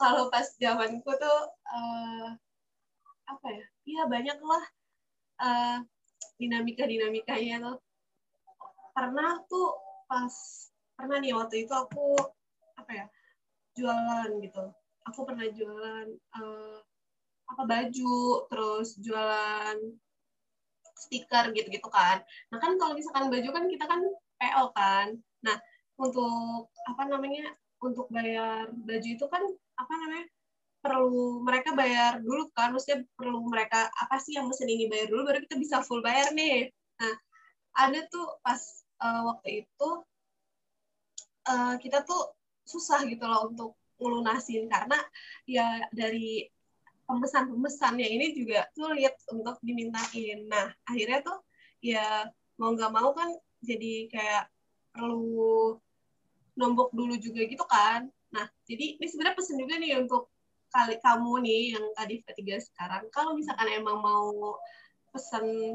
kalau 0.00 0.32
pas 0.32 0.48
zamanku 0.56 1.12
tuh 1.20 1.40
uh, 1.68 2.32
apa 3.28 3.46
ya 3.52 3.64
iya 3.84 4.02
banyak 4.08 4.38
lah 4.40 4.64
uh, 5.44 5.76
dinamika 6.40 6.88
dinamikanya 6.88 7.60
tuh 7.60 7.76
pernah 8.96 9.44
tuh 9.44 9.76
pas 10.08 10.32
pernah 10.96 11.20
nih 11.20 11.36
waktu 11.36 11.68
itu 11.68 11.72
aku 11.76 12.16
apa 12.80 12.90
ya 12.96 13.06
jualan 13.76 14.40
gitu 14.40 14.72
aku 15.08 15.24
pernah 15.24 15.46
jualan 15.48 16.08
uh, 16.36 16.78
apa 17.50 17.62
baju 17.66 18.46
terus 18.46 18.94
jualan 19.00 19.76
stiker 20.94 21.50
gitu-gitu 21.56 21.88
kan. 21.88 22.20
Nah 22.52 22.58
kan 22.60 22.76
kalau 22.76 22.92
misalkan 22.94 23.32
baju 23.32 23.48
kan 23.50 23.64
kita 23.66 23.84
kan 23.88 24.00
PO 24.38 24.64
kan. 24.76 25.06
Nah 25.42 25.56
untuk 25.96 26.70
apa 26.86 27.02
namanya 27.08 27.56
untuk 27.80 28.06
bayar 28.12 28.68
baju 28.70 29.08
itu 29.08 29.26
kan 29.26 29.42
apa 29.80 29.92
namanya 30.04 30.26
perlu 30.80 31.44
mereka 31.44 31.72
bayar 31.72 32.20
dulu 32.20 32.52
kan. 32.52 32.76
Maksudnya 32.76 33.02
perlu 33.16 33.40
mereka 33.48 33.88
apa 33.88 34.20
sih 34.20 34.36
yang 34.36 34.46
mesin 34.46 34.68
ini 34.68 34.86
bayar 34.86 35.08
dulu 35.08 35.32
baru 35.32 35.38
kita 35.48 35.56
bisa 35.56 35.76
full 35.82 36.04
bayar 36.04 36.30
nih. 36.36 36.68
Nah 37.00 37.14
ada 37.74 38.00
tuh 38.12 38.38
pas 38.44 38.60
uh, 39.00 39.22
waktu 39.32 39.64
itu 39.64 39.88
uh, 41.48 41.74
kita 41.80 42.04
tuh 42.04 42.36
susah 42.68 43.02
gitu 43.08 43.24
loh 43.26 43.50
untuk 43.50 43.79
ngelunasin 44.00 44.66
karena 44.66 44.98
ya 45.44 45.84
dari 45.92 46.48
pemesan-pemesannya 47.04 48.06
ini 48.06 48.26
juga 48.32 48.66
sulit 48.72 49.14
untuk 49.30 49.60
dimintain. 49.60 50.48
Nah 50.48 50.72
akhirnya 50.88 51.20
tuh 51.20 51.38
ya 51.84 52.26
mau 52.56 52.72
nggak 52.72 52.92
mau 52.92 53.12
kan 53.12 53.28
jadi 53.60 54.08
kayak 54.08 54.44
perlu 54.92 55.76
nombok 56.58 56.92
dulu 56.92 57.14
juga 57.16 57.46
gitu 57.46 57.64
kan. 57.64 58.08
Nah, 58.30 58.46
jadi 58.66 58.98
ini 58.98 59.06
sebenarnya 59.06 59.36
pesan 59.38 59.56
juga 59.58 59.74
nih 59.78 59.98
untuk 60.02 60.30
kali 60.70 60.96
kamu 61.02 61.32
nih 61.42 61.62
yang 61.74 61.84
tadi 61.98 62.22
ketiga 62.22 62.62
sekarang, 62.62 63.10
kalau 63.10 63.34
misalkan 63.34 63.66
emang 63.74 63.98
mau 63.98 64.54
pesan 65.10 65.74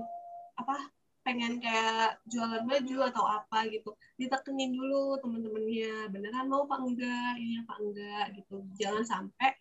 apa 0.55 0.87
pengen 1.25 1.57
kayak 1.57 2.21
jualan 2.29 2.61
baju 2.63 2.97
atau 3.09 3.25
apa 3.25 3.65
gitu. 3.73 3.97
Ditekenin 4.21 4.77
dulu 4.77 5.17
temen-temennya 5.19 6.13
beneran 6.13 6.45
mau 6.45 6.69
apa 6.69 6.77
enggak? 6.85 7.33
Ini 7.41 7.65
apa 7.65 7.73
enggak? 7.81 8.25
gitu. 8.37 8.61
Jangan 8.77 9.03
sampai 9.03 9.57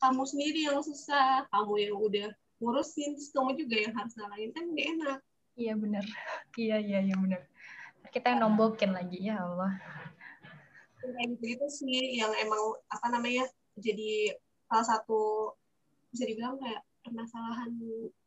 kamu 0.00 0.24
sendiri 0.24 0.60
yang 0.72 0.80
susah 0.80 1.44
kamu 1.52 1.92
yang 1.92 1.96
udah 2.00 2.28
ngurusin 2.58 3.12
terus 3.20 3.30
kamu 3.36 3.52
juga 3.60 3.76
yang 3.76 3.92
harus 3.92 4.16
ngalahin. 4.16 4.50
Kan 4.56 4.72
gak 4.72 4.88
enak. 4.96 5.18
Iya 5.54 5.78
benar 5.78 6.02
iya 6.64 6.82
iya 6.82 6.98
iya 6.98 7.14
benar 7.14 7.46
kita 8.14 8.30
yang 8.30 8.46
nombokin 8.46 8.94
lagi 8.94 9.26
ya 9.26 9.42
Allah. 9.42 9.74
Kayak 11.02 11.34
gitu 11.34 11.42
gitu 11.50 11.66
sih 11.66 12.14
yang 12.22 12.30
emang 12.38 12.78
apa 12.86 13.06
namanya 13.10 13.44
jadi 13.74 14.38
salah 14.70 14.86
satu 14.86 15.52
bisa 16.14 16.24
dibilang 16.30 16.54
kayak 16.62 16.86
permasalahan 17.02 17.74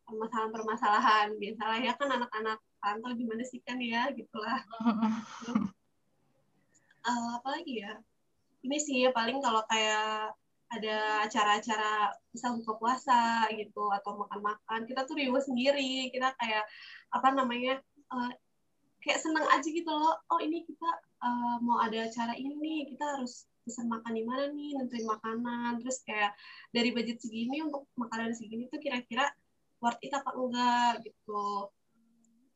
permasalahan 0.07 0.51
permasalahan 0.55 1.27
biasalah 1.35 1.77
ya 1.83 1.93
kan 1.99 2.07
anak-anak 2.07 2.57
kantor 2.79 3.11
gimana 3.19 3.43
sih 3.43 3.59
kan 3.61 3.77
ya 3.83 4.07
gitulah. 4.15 4.63
Uh, 7.03 7.29
apa 7.39 7.47
lagi 7.59 7.83
ya? 7.83 7.99
Ini 8.63 8.77
sih 8.79 9.03
paling 9.11 9.43
kalau 9.43 9.63
kayak 9.67 10.31
ada 10.67 11.23
acara-acara 11.23 12.11
misal 12.35 12.59
buka 12.59 12.73
puasa 12.75 13.47
gitu 13.55 13.87
atau 13.91 14.19
makan-makan 14.19 14.83
kita 14.87 15.03
tuh 15.07 15.15
riuh 15.19 15.39
sendiri. 15.39 16.11
Kita 16.11 16.35
kayak 16.39 16.63
apa 17.11 17.27
namanya 17.35 17.79
uh, 18.11 18.31
kayak 19.03 19.19
seneng 19.19 19.47
aja 19.47 19.67
gitu 19.67 19.87
loh. 19.87 20.19
Oh 20.31 20.39
ini 20.39 20.63
kita 20.67 20.89
uh, 21.23 21.59
mau 21.63 21.79
ada 21.83 22.07
acara 22.07 22.35
ini 22.35 22.91
kita 22.91 23.03
harus 23.19 23.47
pesan 23.67 23.91
makan 23.91 24.15
di 24.15 24.23
mana 24.23 24.51
nih 24.51 24.75
nentuin 24.75 25.07
makanan. 25.07 25.83
Terus 25.83 26.03
kayak 26.03 26.31
dari 26.75 26.91
budget 26.91 27.19
segini 27.23 27.63
untuk 27.63 27.87
makanan 27.95 28.35
segini 28.35 28.67
tuh 28.67 28.79
kira-kira 28.79 29.27
worth 29.81 30.01
it 30.01 30.13
apa 30.13 30.29
enggak 30.33 31.05
gitu. 31.05 31.71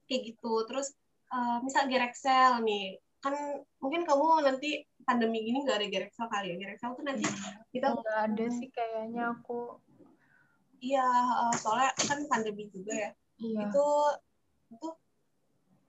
Kayak 0.09 0.21
gitu. 0.33 0.53
Terus 0.67 0.87
uh, 1.31 1.57
misal 1.65 1.87
Gerexel 1.87 2.61
nih 2.65 2.99
kan 3.21 3.37
mungkin 3.77 4.01
kamu 4.01 4.49
nanti 4.49 4.81
pandemi 5.05 5.45
gini 5.45 5.61
nggak 5.61 5.77
ada 5.77 5.87
Gerexel 5.87 6.27
kali 6.27 6.47
ya? 6.53 6.55
Gerexel 6.57 6.97
tuh 6.97 7.05
nanti 7.05 7.25
kita 7.69 7.87
nggak 7.93 8.17
ada 8.31 8.45
sih 8.49 8.69
kayaknya 8.73 9.37
aku. 9.37 9.77
Iya 10.81 11.05
uh, 11.45 11.53
soalnya 11.53 11.93
kan 11.97 12.19
pandemi 12.25 12.65
juga 12.73 12.93
ya. 12.93 13.11
Iya. 13.41 13.69
itu 13.69 13.87
itu 14.69 14.89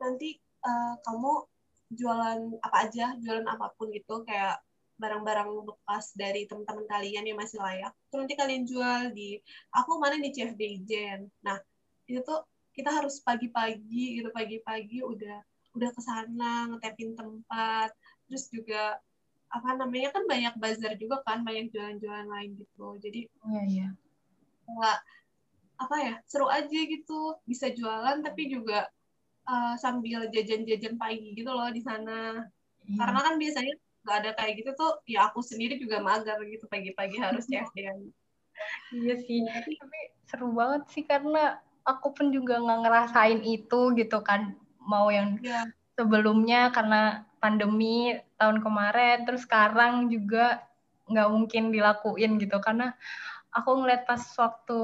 nanti 0.01 0.29
uh, 0.65 0.97
kamu 1.05 1.33
jualan 1.93 2.41
apa 2.65 2.77
aja 2.89 3.13
jualan 3.21 3.45
apa 3.45 3.77
pun 3.77 3.93
gitu 3.93 4.25
kayak 4.25 4.57
barang-barang 5.01 5.49
bekas 5.67 6.13
dari 6.15 6.45
teman-teman 6.47 6.87
kalian 6.89 7.25
yang 7.27 7.39
masih 7.39 7.59
layak. 7.59 7.93
Terus 8.09 8.19
nanti 8.25 8.35
kalian 8.39 8.63
jual 8.69 9.01
di 9.13 9.41
aku 9.73 9.99
kemarin 9.99 10.21
di 10.23 10.31
CFD 10.31 10.63
Gen 10.85 11.21
nah 11.43 11.59
itu 12.07 12.21
tuh 12.23 12.45
kita 12.73 12.89
harus 12.89 13.21
pagi-pagi 13.21 14.21
gitu 14.21 14.29
pagi-pagi 14.33 15.05
udah 15.05 15.39
udah 15.77 15.91
ke 15.93 16.01
sana 16.01 16.69
ngetepin 16.73 17.17
tempat. 17.17 17.93
Terus 18.29 18.49
juga 18.53 18.97
apa 19.53 19.69
namanya 19.77 20.09
kan 20.17 20.25
banyak 20.25 20.57
bazar 20.57 20.97
juga 20.97 21.21
kan 21.29 21.45
banyak 21.45 21.69
jualan-jualan 21.73 22.29
lain 22.29 22.51
gitu. 22.57 22.87
Jadi 23.01 23.21
iya 23.29 23.63
iya. 23.69 23.89
nggak 24.69 24.99
apa 25.83 25.97
ya 26.01 26.15
seru 26.29 26.49
aja 26.49 26.81
gitu. 26.89 27.37
Bisa 27.45 27.73
jualan 27.73 28.25
tapi 28.25 28.49
juga 28.49 28.89
uh, 29.49 29.75
sambil 29.77 30.29
jajan-jajan 30.33 30.97
pagi 30.97 31.37
gitu 31.37 31.51
loh 31.53 31.69
di 31.73 31.83
sana. 31.85 32.47
Iya. 32.83 32.99
karena 32.99 33.21
kan 33.23 33.35
biasanya 33.39 33.75
nggak 34.03 34.17
ada 34.23 34.31
kayak 34.35 34.53
gitu 34.63 34.71
tuh 34.75 34.99
ya 35.07 35.31
aku 35.31 35.41
sendiri 35.43 35.79
juga 35.79 36.03
mager 36.03 36.39
gitu 36.47 36.67
pagi-pagi 36.67 37.17
harus 37.23 37.47
CFD 37.47 37.87
iya 38.99 39.15
sih 39.17 39.47
tapi 39.79 40.01
seru 40.27 40.51
banget 40.55 40.83
sih 40.91 41.05
karena 41.07 41.63
aku 41.87 42.15
pun 42.15 42.31
juga 42.35 42.59
nggak 42.59 42.81
ngerasain 42.87 43.41
itu 43.47 43.95
gitu 43.95 44.19
kan 44.23 44.55
mau 44.83 45.11
yang 45.11 45.39
yeah. 45.43 45.67
sebelumnya 45.95 46.75
karena 46.75 47.27
pandemi 47.43 48.19
tahun 48.39 48.63
kemarin 48.63 49.27
terus 49.27 49.47
sekarang 49.47 50.11
juga 50.11 50.63
nggak 51.11 51.29
mungkin 51.29 51.63
dilakuin 51.75 52.39
gitu. 52.39 52.57
Karena 52.63 52.95
aku 53.51 53.83
ngeliat 53.83 54.07
pas 54.07 54.23
waktu 54.39 54.81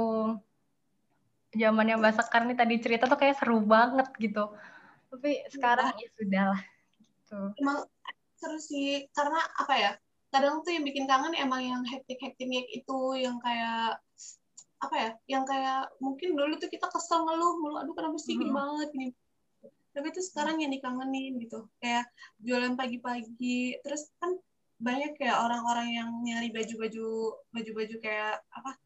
zamannya 1.56 1.96
Mbak 1.96 2.12
Sekar 2.18 2.44
nih 2.44 2.58
tadi 2.58 2.75
cerita 2.82 3.04
tuh 3.08 3.18
kayak 3.18 3.38
seru 3.40 3.62
banget 3.64 4.08
gitu. 4.20 4.52
Tapi 5.08 5.48
sekarang 5.48 5.96
ya, 5.96 6.04
ya 6.04 6.08
sudah 6.20 6.44
lah 6.52 6.62
gitu. 7.00 7.40
Emang 7.62 7.78
seru 8.38 8.59
sih. 8.62 9.07
Karena 9.12 9.38
apa 9.59 9.75
ya 9.76 9.92
kadang 10.33 10.61
tuh 10.62 10.73
yang 10.76 10.85
bikin 10.85 11.09
kangen 11.09 11.35
emang 11.37 11.62
yang 11.64 11.83
hektik-hektiknya 11.85 12.62
itu 12.71 12.99
yang 13.16 13.40
kayak 13.40 13.99
apa 14.79 14.94
ya 14.94 15.11
yang 15.27 15.44
kayak 15.48 15.90
mungkin 15.98 16.38
dulu 16.38 16.55
tuh 16.61 16.70
kita 16.70 16.87
kesel 16.87 17.27
ngeluh 17.27 17.59
mulu 17.59 17.83
aduh 17.83 17.96
kenapa 17.98 18.14
sih 18.20 18.38
gini 18.38 18.53
hmm. 18.53 18.61
banget 18.61 18.88
ini 18.94 19.09
tapi 19.98 20.14
itu 20.14 20.22
sekarang 20.22 20.62
yang 20.62 20.70
dikangenin 20.70 21.42
gitu 21.42 21.66
kayak 21.83 22.07
jualan 22.38 22.79
pagi-pagi. 22.79 23.83
Terus 23.83 24.07
kan 24.22 24.38
banyak 24.79 25.18
kayak 25.18 25.42
orang-orang 25.42 25.88
yang 25.90 26.11
nyari 26.22 26.55
baju-baju 26.55 27.35
baju-baju 27.51 27.94
kayak 27.98 28.38
apa 28.55 28.79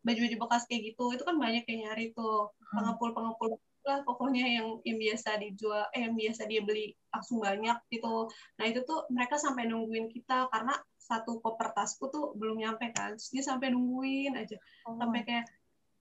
baju-baju 0.00 0.36
bekas 0.40 0.64
kayak 0.64 0.92
gitu 0.92 1.04
itu 1.12 1.20
kan 1.20 1.36
banyak 1.36 1.68
yang 1.68 1.80
nyari 1.88 2.16
tuh 2.16 2.48
pengepul-pengepul 2.72 3.60
lah 3.84 4.00
pokoknya 4.00 4.44
yang 4.48 4.68
yang 4.88 4.96
biasa 4.96 5.36
dijual 5.36 5.84
eh 5.92 6.08
yang 6.08 6.16
biasa 6.16 6.48
dia 6.48 6.64
beli 6.64 6.96
langsung 7.12 7.38
banyak 7.44 7.76
gitu. 7.92 8.32
Nah 8.56 8.64
itu 8.64 8.80
tuh 8.88 9.04
mereka 9.12 9.36
sampai 9.36 9.68
nungguin 9.68 10.08
kita 10.08 10.48
karena 10.48 10.72
satu 10.96 11.36
koper 11.44 11.76
tasku 11.76 12.08
tuh 12.08 12.32
belum 12.32 12.64
nyampe 12.64 12.88
kan. 12.96 13.14
Terus 13.20 13.28
dia 13.28 13.44
sampai 13.44 13.76
nungguin 13.76 14.32
aja. 14.40 14.56
Oh. 14.88 14.96
sampai 14.96 15.20
kayak 15.28 15.44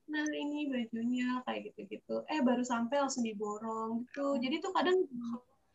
nah 0.04 0.28
ini 0.32 0.67
bajunya 0.72 1.43
kayak 1.43 1.72
gitu-gitu. 1.72 2.24
Eh 2.32 2.39
baru 2.39 2.63
sampai 2.63 3.04
langsung 3.04 3.28
diborong 3.28 4.08
gitu. 4.08 4.39
Jadi 4.39 4.56
tuh 4.63 4.72
kadang 4.72 5.04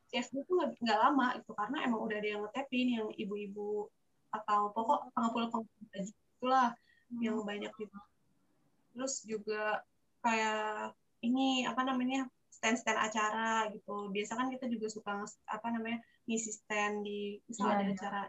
CFD 0.08 0.48
tuh 0.48 0.64
nggak 0.80 0.98
lama 0.98 1.36
itu 1.36 1.52
karena 1.52 1.84
emang 1.84 2.00
udah 2.08 2.16
ada 2.16 2.28
yang 2.28 2.40
ngetepin 2.40 2.88
yang 2.88 3.08
ibu-ibu 3.12 3.92
atau 4.32 4.72
pokok 4.72 5.12
pengepul 5.12 5.44
pengepul 5.52 5.84
baju 5.92 6.12
itulah 6.12 6.68
hmm. 7.12 7.20
yang 7.20 7.36
banyak 7.44 7.72
gitu. 7.76 7.98
Terus 8.96 9.14
juga 9.28 9.84
kayak 10.24 10.96
ini 11.24 11.66
apa 11.66 11.82
namanya 11.82 12.26
stand-stand 12.48 12.98
acara 12.98 13.70
gitu. 13.70 14.10
Biasa 14.10 14.34
kan 14.34 14.48
kita 14.50 14.66
juga 14.66 14.86
suka 14.90 15.26
apa 15.46 15.68
namanya 15.70 16.02
ngisi 16.26 16.50
stand 16.50 17.06
di 17.06 17.38
misal 17.46 17.70
yeah, 17.70 17.74
ada 17.74 17.84
yeah. 17.84 17.94
acara 17.94 18.22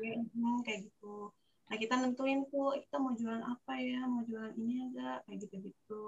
ya, 0.00 0.14
kayak 0.64 0.80
gitu. 0.90 1.32
Nah 1.64 1.76
kita 1.80 1.94
nentuin 1.96 2.44
tuh 2.52 2.76
kita 2.76 2.96
mau 3.00 3.16
jualan 3.16 3.44
apa 3.44 3.72
ya? 3.80 4.04
Mau 4.04 4.22
jualan 4.28 4.52
ini 4.60 4.92
enggak? 4.92 5.24
Kayak 5.24 5.38
gitu 5.48 5.56
gitu 5.72 6.04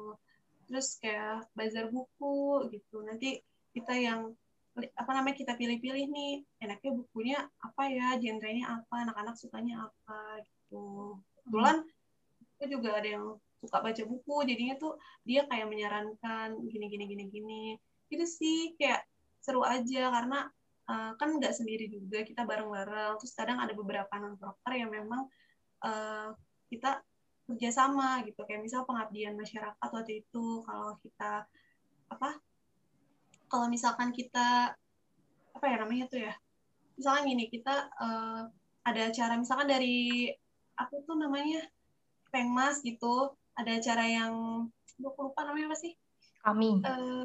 terus 0.66 0.98
kayak 0.98 1.46
bazar 1.54 1.88
buku 1.88 2.68
gitu. 2.74 3.00
Nanti 3.06 3.40
kita 3.72 3.94
yang 3.94 4.34
apa 4.76 5.10
namanya 5.16 5.40
kita 5.40 5.56
pilih-pilih 5.56 6.12
nih 6.12 6.44
enaknya 6.60 6.90
bukunya 6.92 7.38
apa 7.62 7.82
ya? 7.88 8.18
Genrenya 8.20 8.82
apa? 8.82 8.94
Anak-anak 9.08 9.38
sukanya 9.38 9.88
apa? 9.88 10.44
Gitu. 10.44 11.16
Kebetulan 11.46 11.86
kita 12.56 12.64
juga 12.68 12.88
ada 13.00 13.08
yang 13.08 13.26
suka 13.60 13.80
baca 13.80 14.02
buku 14.04 14.36
jadinya 14.44 14.74
tuh 14.76 15.00
dia 15.24 15.48
kayak 15.48 15.66
menyarankan 15.68 16.56
gini 16.68 16.86
gini 16.92 17.04
gini 17.08 17.24
gini. 17.30 17.62
Itu 18.12 18.24
sih 18.28 18.76
kayak 18.76 19.04
seru 19.40 19.62
aja 19.62 20.10
karena 20.10 20.48
uh, 20.90 21.12
kan 21.16 21.28
nggak 21.38 21.54
sendiri 21.54 21.88
juga 21.88 22.22
kita 22.22 22.44
bareng-bareng. 22.44 23.18
Terus 23.22 23.32
kadang 23.34 23.58
ada 23.62 23.72
beberapa 23.72 24.12
non 24.18 24.36
broker 24.36 24.72
yang 24.74 24.90
memang 24.92 25.26
uh, 25.84 26.34
kita 26.68 27.00
kerjasama 27.46 28.26
gitu. 28.28 28.42
Kayak 28.44 28.62
misal 28.66 28.82
pengabdian 28.84 29.34
masyarakat 29.38 29.88
waktu 29.90 30.26
itu 30.26 30.62
kalau 30.66 30.98
kita 31.00 31.46
apa 32.06 32.38
kalau 33.50 33.66
misalkan 33.70 34.10
kita 34.10 34.74
apa 35.56 35.64
ya 35.64 35.76
namanya 35.80 36.04
tuh 36.10 36.20
ya 36.20 36.34
misalkan 36.98 37.32
gini 37.32 37.48
kita 37.48 37.88
uh, 37.96 38.44
ada 38.84 39.00
acara 39.08 39.34
misalkan 39.40 39.68
dari 39.68 40.30
apa 40.76 40.94
tuh 41.04 41.16
namanya 41.16 41.64
pengmas 42.28 42.84
gitu 42.84 43.32
ada 43.56 43.70
acara 43.72 44.04
yang 44.04 44.32
lupa 45.00 45.20
lupa 45.24 45.40
namanya 45.48 45.72
apa 45.72 45.78
sih? 45.80 45.92
Kami. 46.44 46.84
Uh, 46.84 47.24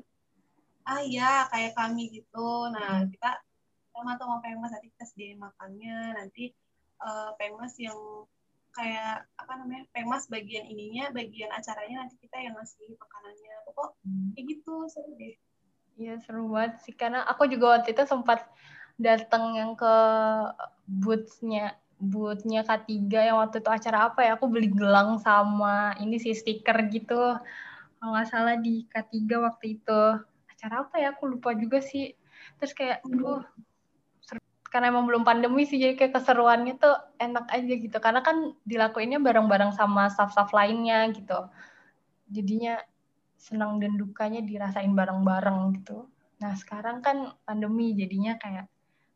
ah 0.88 1.02
ya 1.04 1.46
kayak 1.52 1.76
kami 1.78 2.10
gitu. 2.10 2.72
Nah 2.72 3.06
kita 3.08 3.44
sama 3.92 4.16
sama 4.18 4.40
pengmas 4.40 4.72
nanti 4.72 4.88
kita 4.96 5.06
sediain 5.06 5.40
makannya. 5.40 6.16
Nanti 6.16 6.56
uh, 7.04 7.36
pengmas 7.36 7.76
yang 7.78 8.00
kayak 8.72 9.28
apa 9.36 9.54
namanya 9.60 9.84
pengmas 9.92 10.32
bagian 10.32 10.64
ininya 10.64 11.12
bagian 11.12 11.52
acaranya 11.52 12.08
nanti 12.08 12.16
kita 12.24 12.40
yang 12.40 12.56
ngasih 12.56 12.96
makanannya. 12.96 13.56
Pokok 13.68 13.90
hmm. 14.08 14.30
kayak 14.36 14.46
gitu 14.48 14.74
seru 14.88 15.12
deh. 15.20 15.36
Iya 16.00 16.14
seru 16.24 16.48
banget 16.48 16.80
sih. 16.88 16.96
Karena 16.96 17.28
aku 17.28 17.46
juga 17.52 17.78
waktu 17.78 17.92
itu 17.92 18.04
sempat 18.08 18.48
datang 18.96 19.58
yang 19.60 19.72
ke 19.76 19.96
boothnya 20.88 21.81
boothnya 22.02 22.66
K3 22.66 22.90
yang 23.14 23.38
waktu 23.38 23.62
itu 23.62 23.70
acara 23.70 24.10
apa 24.10 24.26
ya? 24.26 24.34
Aku 24.36 24.50
beli 24.50 24.74
gelang 24.74 25.22
sama 25.22 25.94
ini 26.02 26.18
sih 26.18 26.34
stiker 26.34 26.90
gitu. 26.90 27.38
Kalau 28.02 28.10
nggak 28.18 28.28
salah 28.28 28.58
di 28.58 28.90
K3 28.90 29.18
waktu 29.38 29.78
itu. 29.78 30.02
Acara 30.50 30.76
apa 30.90 30.96
ya? 30.98 31.14
Aku 31.14 31.30
lupa 31.30 31.54
juga 31.54 31.78
sih. 31.80 32.18
Terus 32.58 32.74
kayak 32.74 33.06
aduh 33.06 33.46
karena 34.72 34.88
emang 34.88 35.04
belum 35.04 35.28
pandemi 35.28 35.68
sih 35.68 35.76
jadi 35.76 36.00
kayak 36.00 36.16
keseruannya 36.16 36.80
tuh 36.80 36.96
enak 37.22 37.46
aja 37.52 37.74
gitu. 37.76 37.98
Karena 38.02 38.24
kan 38.26 38.56
dilakuinnya 38.66 39.20
bareng-bareng 39.22 39.76
sama 39.76 40.10
staff-staff 40.10 40.50
lainnya 40.56 41.12
gitu. 41.14 41.52
Jadinya 42.32 42.80
senang 43.38 43.78
dan 43.84 44.00
dukanya 44.00 44.42
dirasain 44.42 44.96
bareng-bareng 44.96 45.76
gitu. 45.78 46.08
Nah 46.42 46.56
sekarang 46.58 47.04
kan 47.04 47.36
pandemi 47.46 47.94
jadinya 47.94 48.40
kayak 48.40 48.66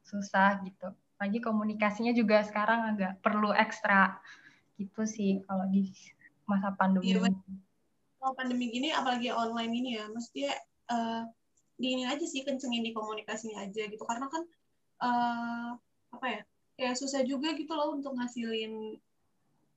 susah 0.05 0.61
gitu 0.61 0.93
lagi 1.15 1.39
komunikasinya 1.39 2.11
juga 2.11 2.43
sekarang 2.43 2.95
agak 2.95 3.23
perlu 3.23 3.55
ekstra 3.55 4.19
gitu 4.75 5.07
sih 5.07 5.39
kalau 5.47 5.65
di 5.71 5.87
masa 6.45 6.75
pandemi 6.75 7.15
iya, 7.15 7.31
kalau 8.19 8.33
pandemi 8.35 8.73
gini 8.73 8.89
apalagi 8.91 9.29
online 9.31 9.73
ini 9.73 9.89
ya 10.01 10.05
mesti 10.09 10.49
uh, 10.89 11.23
di 11.75 11.87
ini 11.93 12.03
aja 12.07 12.23
sih 12.23 12.41
kencengin 12.41 12.81
di 12.81 12.89
komunikasinya 12.95 13.61
aja 13.67 13.85
gitu. 13.85 14.01
Karena 14.01 14.25
kan 14.31 14.43
uh, 15.03 15.69
apa 16.09 16.25
ya 16.25 16.41
ya 16.75 16.91
susah 16.97 17.23
juga 17.23 17.55
gitu 17.55 17.71
loh 17.71 17.95
untuk 17.95 18.15
ngasilin 18.17 18.99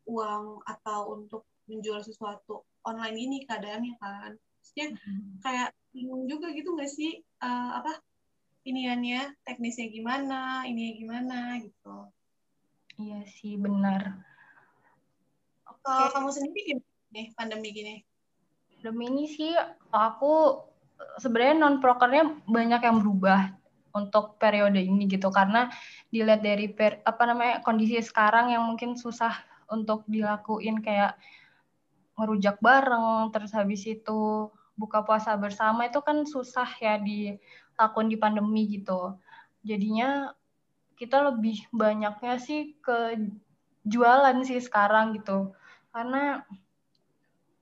uang 0.09 0.65
atau 0.65 1.15
untuk 1.15 1.45
menjual 1.69 2.01
sesuatu 2.01 2.65
online 2.87 3.17
ini 3.19 3.37
keadaannya 3.45 3.95
kan. 4.01 4.33
Maksudnya 4.35 4.87
hmm. 4.97 5.45
kayak 5.45 5.71
bingung 5.93 6.25
juga 6.25 6.49
gitu 6.55 6.73
nggak 6.73 6.89
sih 6.91 7.21
uh, 7.45 7.71
apa 7.83 8.01
iniannya 8.69 9.41
teknisnya 9.49 9.89
gimana 9.89 10.69
ini 10.69 11.01
gimana 11.01 11.57
gitu. 11.65 12.13
Iya 12.99 13.25
sih 13.25 13.57
benar. 13.57 14.21
Kalau 15.81 16.09
kamu 16.13 16.29
sendiri 16.29 16.61
gimana 16.75 17.09
nih 17.15 17.27
pandemi 17.33 17.69
gini? 17.73 17.95
Pandemi 18.79 19.05
ini 19.09 19.25
sih 19.31 19.53
aku 19.89 20.65
sebenarnya 21.17 21.57
non 21.57 21.81
prokernya 21.81 22.45
banyak 22.45 22.81
yang 22.85 23.01
berubah 23.01 23.57
untuk 23.97 24.37
periode 24.37 24.83
ini 24.83 25.09
gitu. 25.09 25.33
Karena 25.33 25.73
dilihat 26.13 26.45
dari 26.45 26.69
per, 26.69 27.01
apa 27.09 27.25
namanya 27.25 27.65
kondisi 27.65 27.97
sekarang 28.05 28.53
yang 28.53 28.69
mungkin 28.69 28.99
susah 28.99 29.33
untuk 29.73 30.05
dilakuin 30.09 30.81
kayak 30.85 31.17
ngerujak 32.19 32.59
bareng 32.59 33.31
terus 33.31 33.55
habis 33.55 33.87
itu 33.87 34.51
buka 34.75 35.07
puasa 35.07 35.39
bersama 35.39 35.87
itu 35.87 36.03
kan 36.03 36.27
susah 36.27 36.67
ya 36.83 36.99
dilakuin 37.79 38.11
di 38.11 38.19
pandemi 38.19 38.67
gitu. 38.67 39.15
Jadinya 39.63 40.35
kita 40.99 41.31
lebih 41.31 41.63
banyaknya 41.71 42.43
sih 42.43 42.75
ke 42.83 43.15
jualan 43.87 44.43
sih 44.43 44.59
sekarang 44.59 45.15
gitu. 45.15 45.55
Karena 45.95 46.43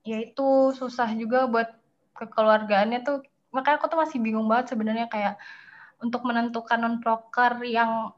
ya 0.08 0.24
itu 0.24 0.72
susah 0.72 1.12
juga 1.12 1.44
buat 1.44 1.68
kekeluargaannya 2.16 3.04
tuh. 3.04 3.20
Makanya 3.52 3.76
aku 3.76 3.92
tuh 3.92 4.00
masih 4.00 4.18
bingung 4.24 4.48
banget 4.48 4.72
sebenarnya 4.72 5.12
kayak 5.12 5.36
untuk 6.00 6.24
menentukan 6.24 6.80
non 6.80 6.96
proker 7.04 7.60
yang 7.68 8.16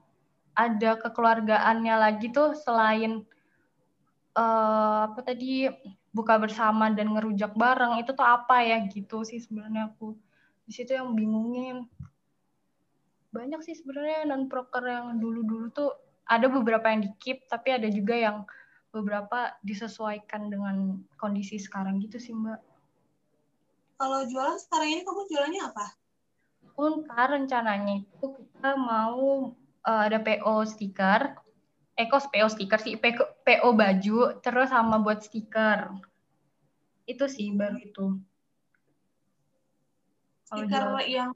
ada 0.55 0.99
kekeluargaannya 1.03 1.95
lagi 1.99 2.31
tuh 2.31 2.55
selain 2.55 3.27
uh, 4.39 5.11
apa 5.11 5.21
tadi 5.23 5.71
buka 6.11 6.35
bersama 6.39 6.91
dan 6.91 7.15
ngerujak 7.15 7.55
bareng 7.55 8.03
itu 8.03 8.11
tuh 8.11 8.27
apa 8.27 8.67
ya 8.67 8.83
gitu 8.91 9.23
sih 9.23 9.39
sebenarnya 9.39 9.95
aku 9.95 10.19
di 10.69 10.73
situ 10.77 10.93
yang 10.93 11.17
bingungin 11.17 11.89
banyak 13.33 13.61
sih 13.65 13.73
sebenarnya 13.77 14.29
non 14.29 14.53
proker 14.53 14.85
yang 14.85 15.17
dulu-dulu 15.17 15.73
tuh 15.73 15.91
ada 16.29 16.45
beberapa 16.53 16.93
yang 16.93 17.09
di 17.09 17.11
keep 17.17 17.49
tapi 17.49 17.73
ada 17.73 17.89
juga 17.89 18.13
yang 18.13 18.45
beberapa 18.93 19.57
disesuaikan 19.65 20.49
dengan 20.53 21.01
kondisi 21.21 21.61
sekarang 21.61 22.01
gitu 22.01 22.17
sih 22.21 22.33
mbak. 22.33 22.61
Kalau 23.99 24.25
jualan 24.25 24.57
sekarang 24.61 24.89
ini 24.95 25.03
kamu 25.05 25.23
jualannya 25.29 25.63
apa? 25.73 25.87
Untar 26.79 27.27
rencananya 27.35 28.07
itu 28.07 28.27
kita 28.39 28.79
mau 28.79 29.53
uh, 29.83 30.03
ada 30.07 30.23
PO 30.23 30.63
stiker, 30.69 31.35
Eko 31.99 32.17
eh, 32.23 32.29
PO 32.31 32.49
stiker 32.49 32.79
sih, 32.79 32.95
PO, 32.95 33.43
PO 33.43 33.69
baju, 33.75 34.39
terus 34.39 34.71
sama 34.71 35.03
buat 35.03 35.27
stiker. 35.27 35.91
Itu 37.11 37.27
sih 37.27 37.51
baru 37.59 37.77
itu. 37.83 38.07
Stiker 40.49 40.97
yang 41.05 41.31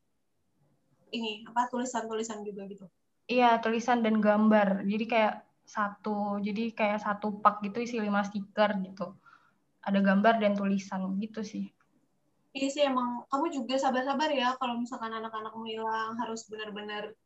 ini 1.12 1.44
apa 1.44 1.68
tulisan-tulisan 1.68 2.40
juga 2.40 2.64
gitu? 2.64 2.88
Iya 3.28 3.60
tulisan 3.60 4.00
dan 4.00 4.24
gambar. 4.24 4.88
Jadi 4.88 5.04
kayak 5.04 5.34
satu, 5.68 6.40
jadi 6.40 6.72
kayak 6.72 7.04
satu 7.04 7.44
pak 7.44 7.60
gitu 7.60 7.84
isi 7.84 8.00
lima 8.00 8.24
stiker 8.24 8.72
gitu. 8.80 9.12
Ada 9.84 10.00
gambar 10.00 10.40
dan 10.40 10.56
tulisan 10.56 11.20
gitu 11.20 11.44
sih. 11.44 11.68
Iya 12.56 12.68
sih 12.68 12.82
emang 12.84 13.24
kamu 13.28 13.52
juga 13.52 13.80
sabar-sabar 13.80 14.28
ya 14.32 14.56
kalau 14.56 14.80
misalkan 14.80 15.12
anak-anakmu 15.12 15.64
hilang 15.68 16.16
harus 16.20 16.44
benar-benar 16.48 17.16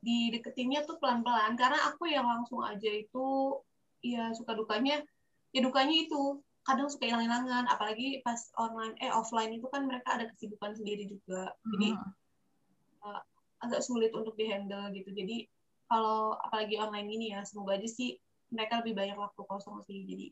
dideketinnya 0.00 0.84
tuh 0.88 0.96
pelan-pelan 0.96 1.54
karena 1.54 1.78
aku 1.92 2.08
yang 2.08 2.24
langsung 2.24 2.64
aja 2.64 2.88
itu 2.88 3.60
ya 4.02 4.32
suka 4.34 4.56
dukanya 4.56 5.04
ya 5.52 5.60
dukanya 5.60 5.94
itu 5.94 6.40
kadang 6.62 6.86
suka 6.86 7.10
hilang-hilangan 7.10 7.66
apalagi 7.66 8.22
pas 8.22 8.38
online 8.54 8.94
eh 9.02 9.10
offline 9.10 9.50
itu 9.58 9.66
kan 9.66 9.86
mereka 9.86 10.14
ada 10.14 10.30
kesibukan 10.30 10.78
sendiri 10.78 11.10
juga. 11.10 11.50
Jadi 11.74 11.98
uh, 13.02 13.20
agak 13.62 13.82
sulit 13.82 14.14
untuk 14.14 14.38
dihandle 14.38 14.94
gitu. 14.94 15.10
Jadi 15.10 15.50
kalau 15.90 16.38
apalagi 16.38 16.78
online 16.78 17.08
ini 17.10 17.26
ya 17.34 17.42
semoga 17.42 17.74
aja 17.74 17.88
sih 17.90 18.16
mereka 18.54 18.80
lebih 18.80 18.94
banyak 18.94 19.18
waktu 19.18 19.40
kosong 19.42 19.82
sih. 19.90 20.06
Jadi 20.06 20.26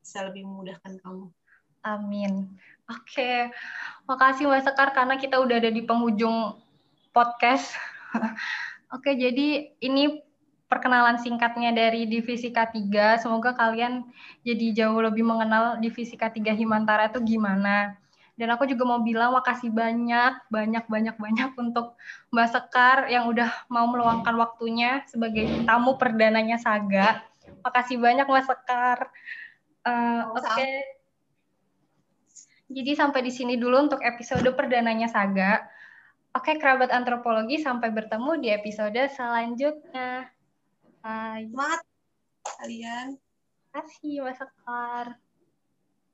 bisa 0.00 0.28
lebih 0.28 0.44
memudahkan 0.44 1.00
kamu. 1.00 1.32
Amin. 1.80 2.60
Oke, 2.92 3.48
makasih 4.04 4.44
Mbak 4.44 4.68
Sekar 4.68 4.92
karena 4.92 5.16
kita 5.16 5.40
udah 5.40 5.56
ada 5.64 5.72
di 5.72 5.80
penghujung 5.80 6.60
podcast. 7.16 7.72
Oke, 8.94 9.16
jadi 9.16 9.72
ini 9.80 10.20
perkenalan 10.70 11.18
singkatnya 11.18 11.74
dari 11.74 12.06
Divisi 12.06 12.54
K3. 12.54 12.78
Semoga 13.18 13.58
kalian 13.58 14.06
jadi 14.46 14.86
jauh 14.86 15.02
lebih 15.02 15.26
mengenal 15.26 15.82
Divisi 15.82 16.14
K3 16.14 16.54
Himantara 16.54 17.10
itu 17.10 17.18
gimana. 17.26 17.98
Dan 18.38 18.54
aku 18.56 18.64
juga 18.64 18.88
mau 18.88 19.02
bilang 19.04 19.36
makasih 19.36 19.68
banyak, 19.68 20.48
banyak, 20.48 20.84
banyak, 20.88 21.16
banyak 21.18 21.50
untuk 21.60 21.98
Mbak 22.32 22.48
Sekar 22.48 22.98
yang 23.12 23.28
udah 23.28 23.52
mau 23.68 23.84
meluangkan 23.84 24.32
waktunya 24.38 25.04
sebagai 25.10 25.44
tamu 25.68 26.00
perdananya 26.00 26.56
Saga. 26.56 27.20
Makasih 27.60 28.00
banyak 28.00 28.24
Mbak 28.24 28.46
Sekar. 28.46 29.12
Uh, 29.84 30.32
Oke. 30.32 30.46
Okay. 30.46 30.74
Jadi 32.70 32.92
sampai 32.94 33.20
di 33.26 33.34
sini 33.34 33.58
dulu 33.58 33.90
untuk 33.90 34.00
episode 34.00 34.46
perdananya 34.54 35.10
Saga. 35.10 35.66
Oke, 36.30 36.56
kerabat 36.62 36.94
antropologi, 36.94 37.58
sampai 37.58 37.90
bertemu 37.90 38.38
di 38.38 38.48
episode 38.54 39.02
selanjutnya. 39.12 40.30
Bye. 41.00 41.48
Semangat 41.48 41.82
kalian. 42.60 43.08
Terima 43.16 43.70
kasih, 43.80 44.14
Mas 44.20 44.36
Sekar. 44.36 45.06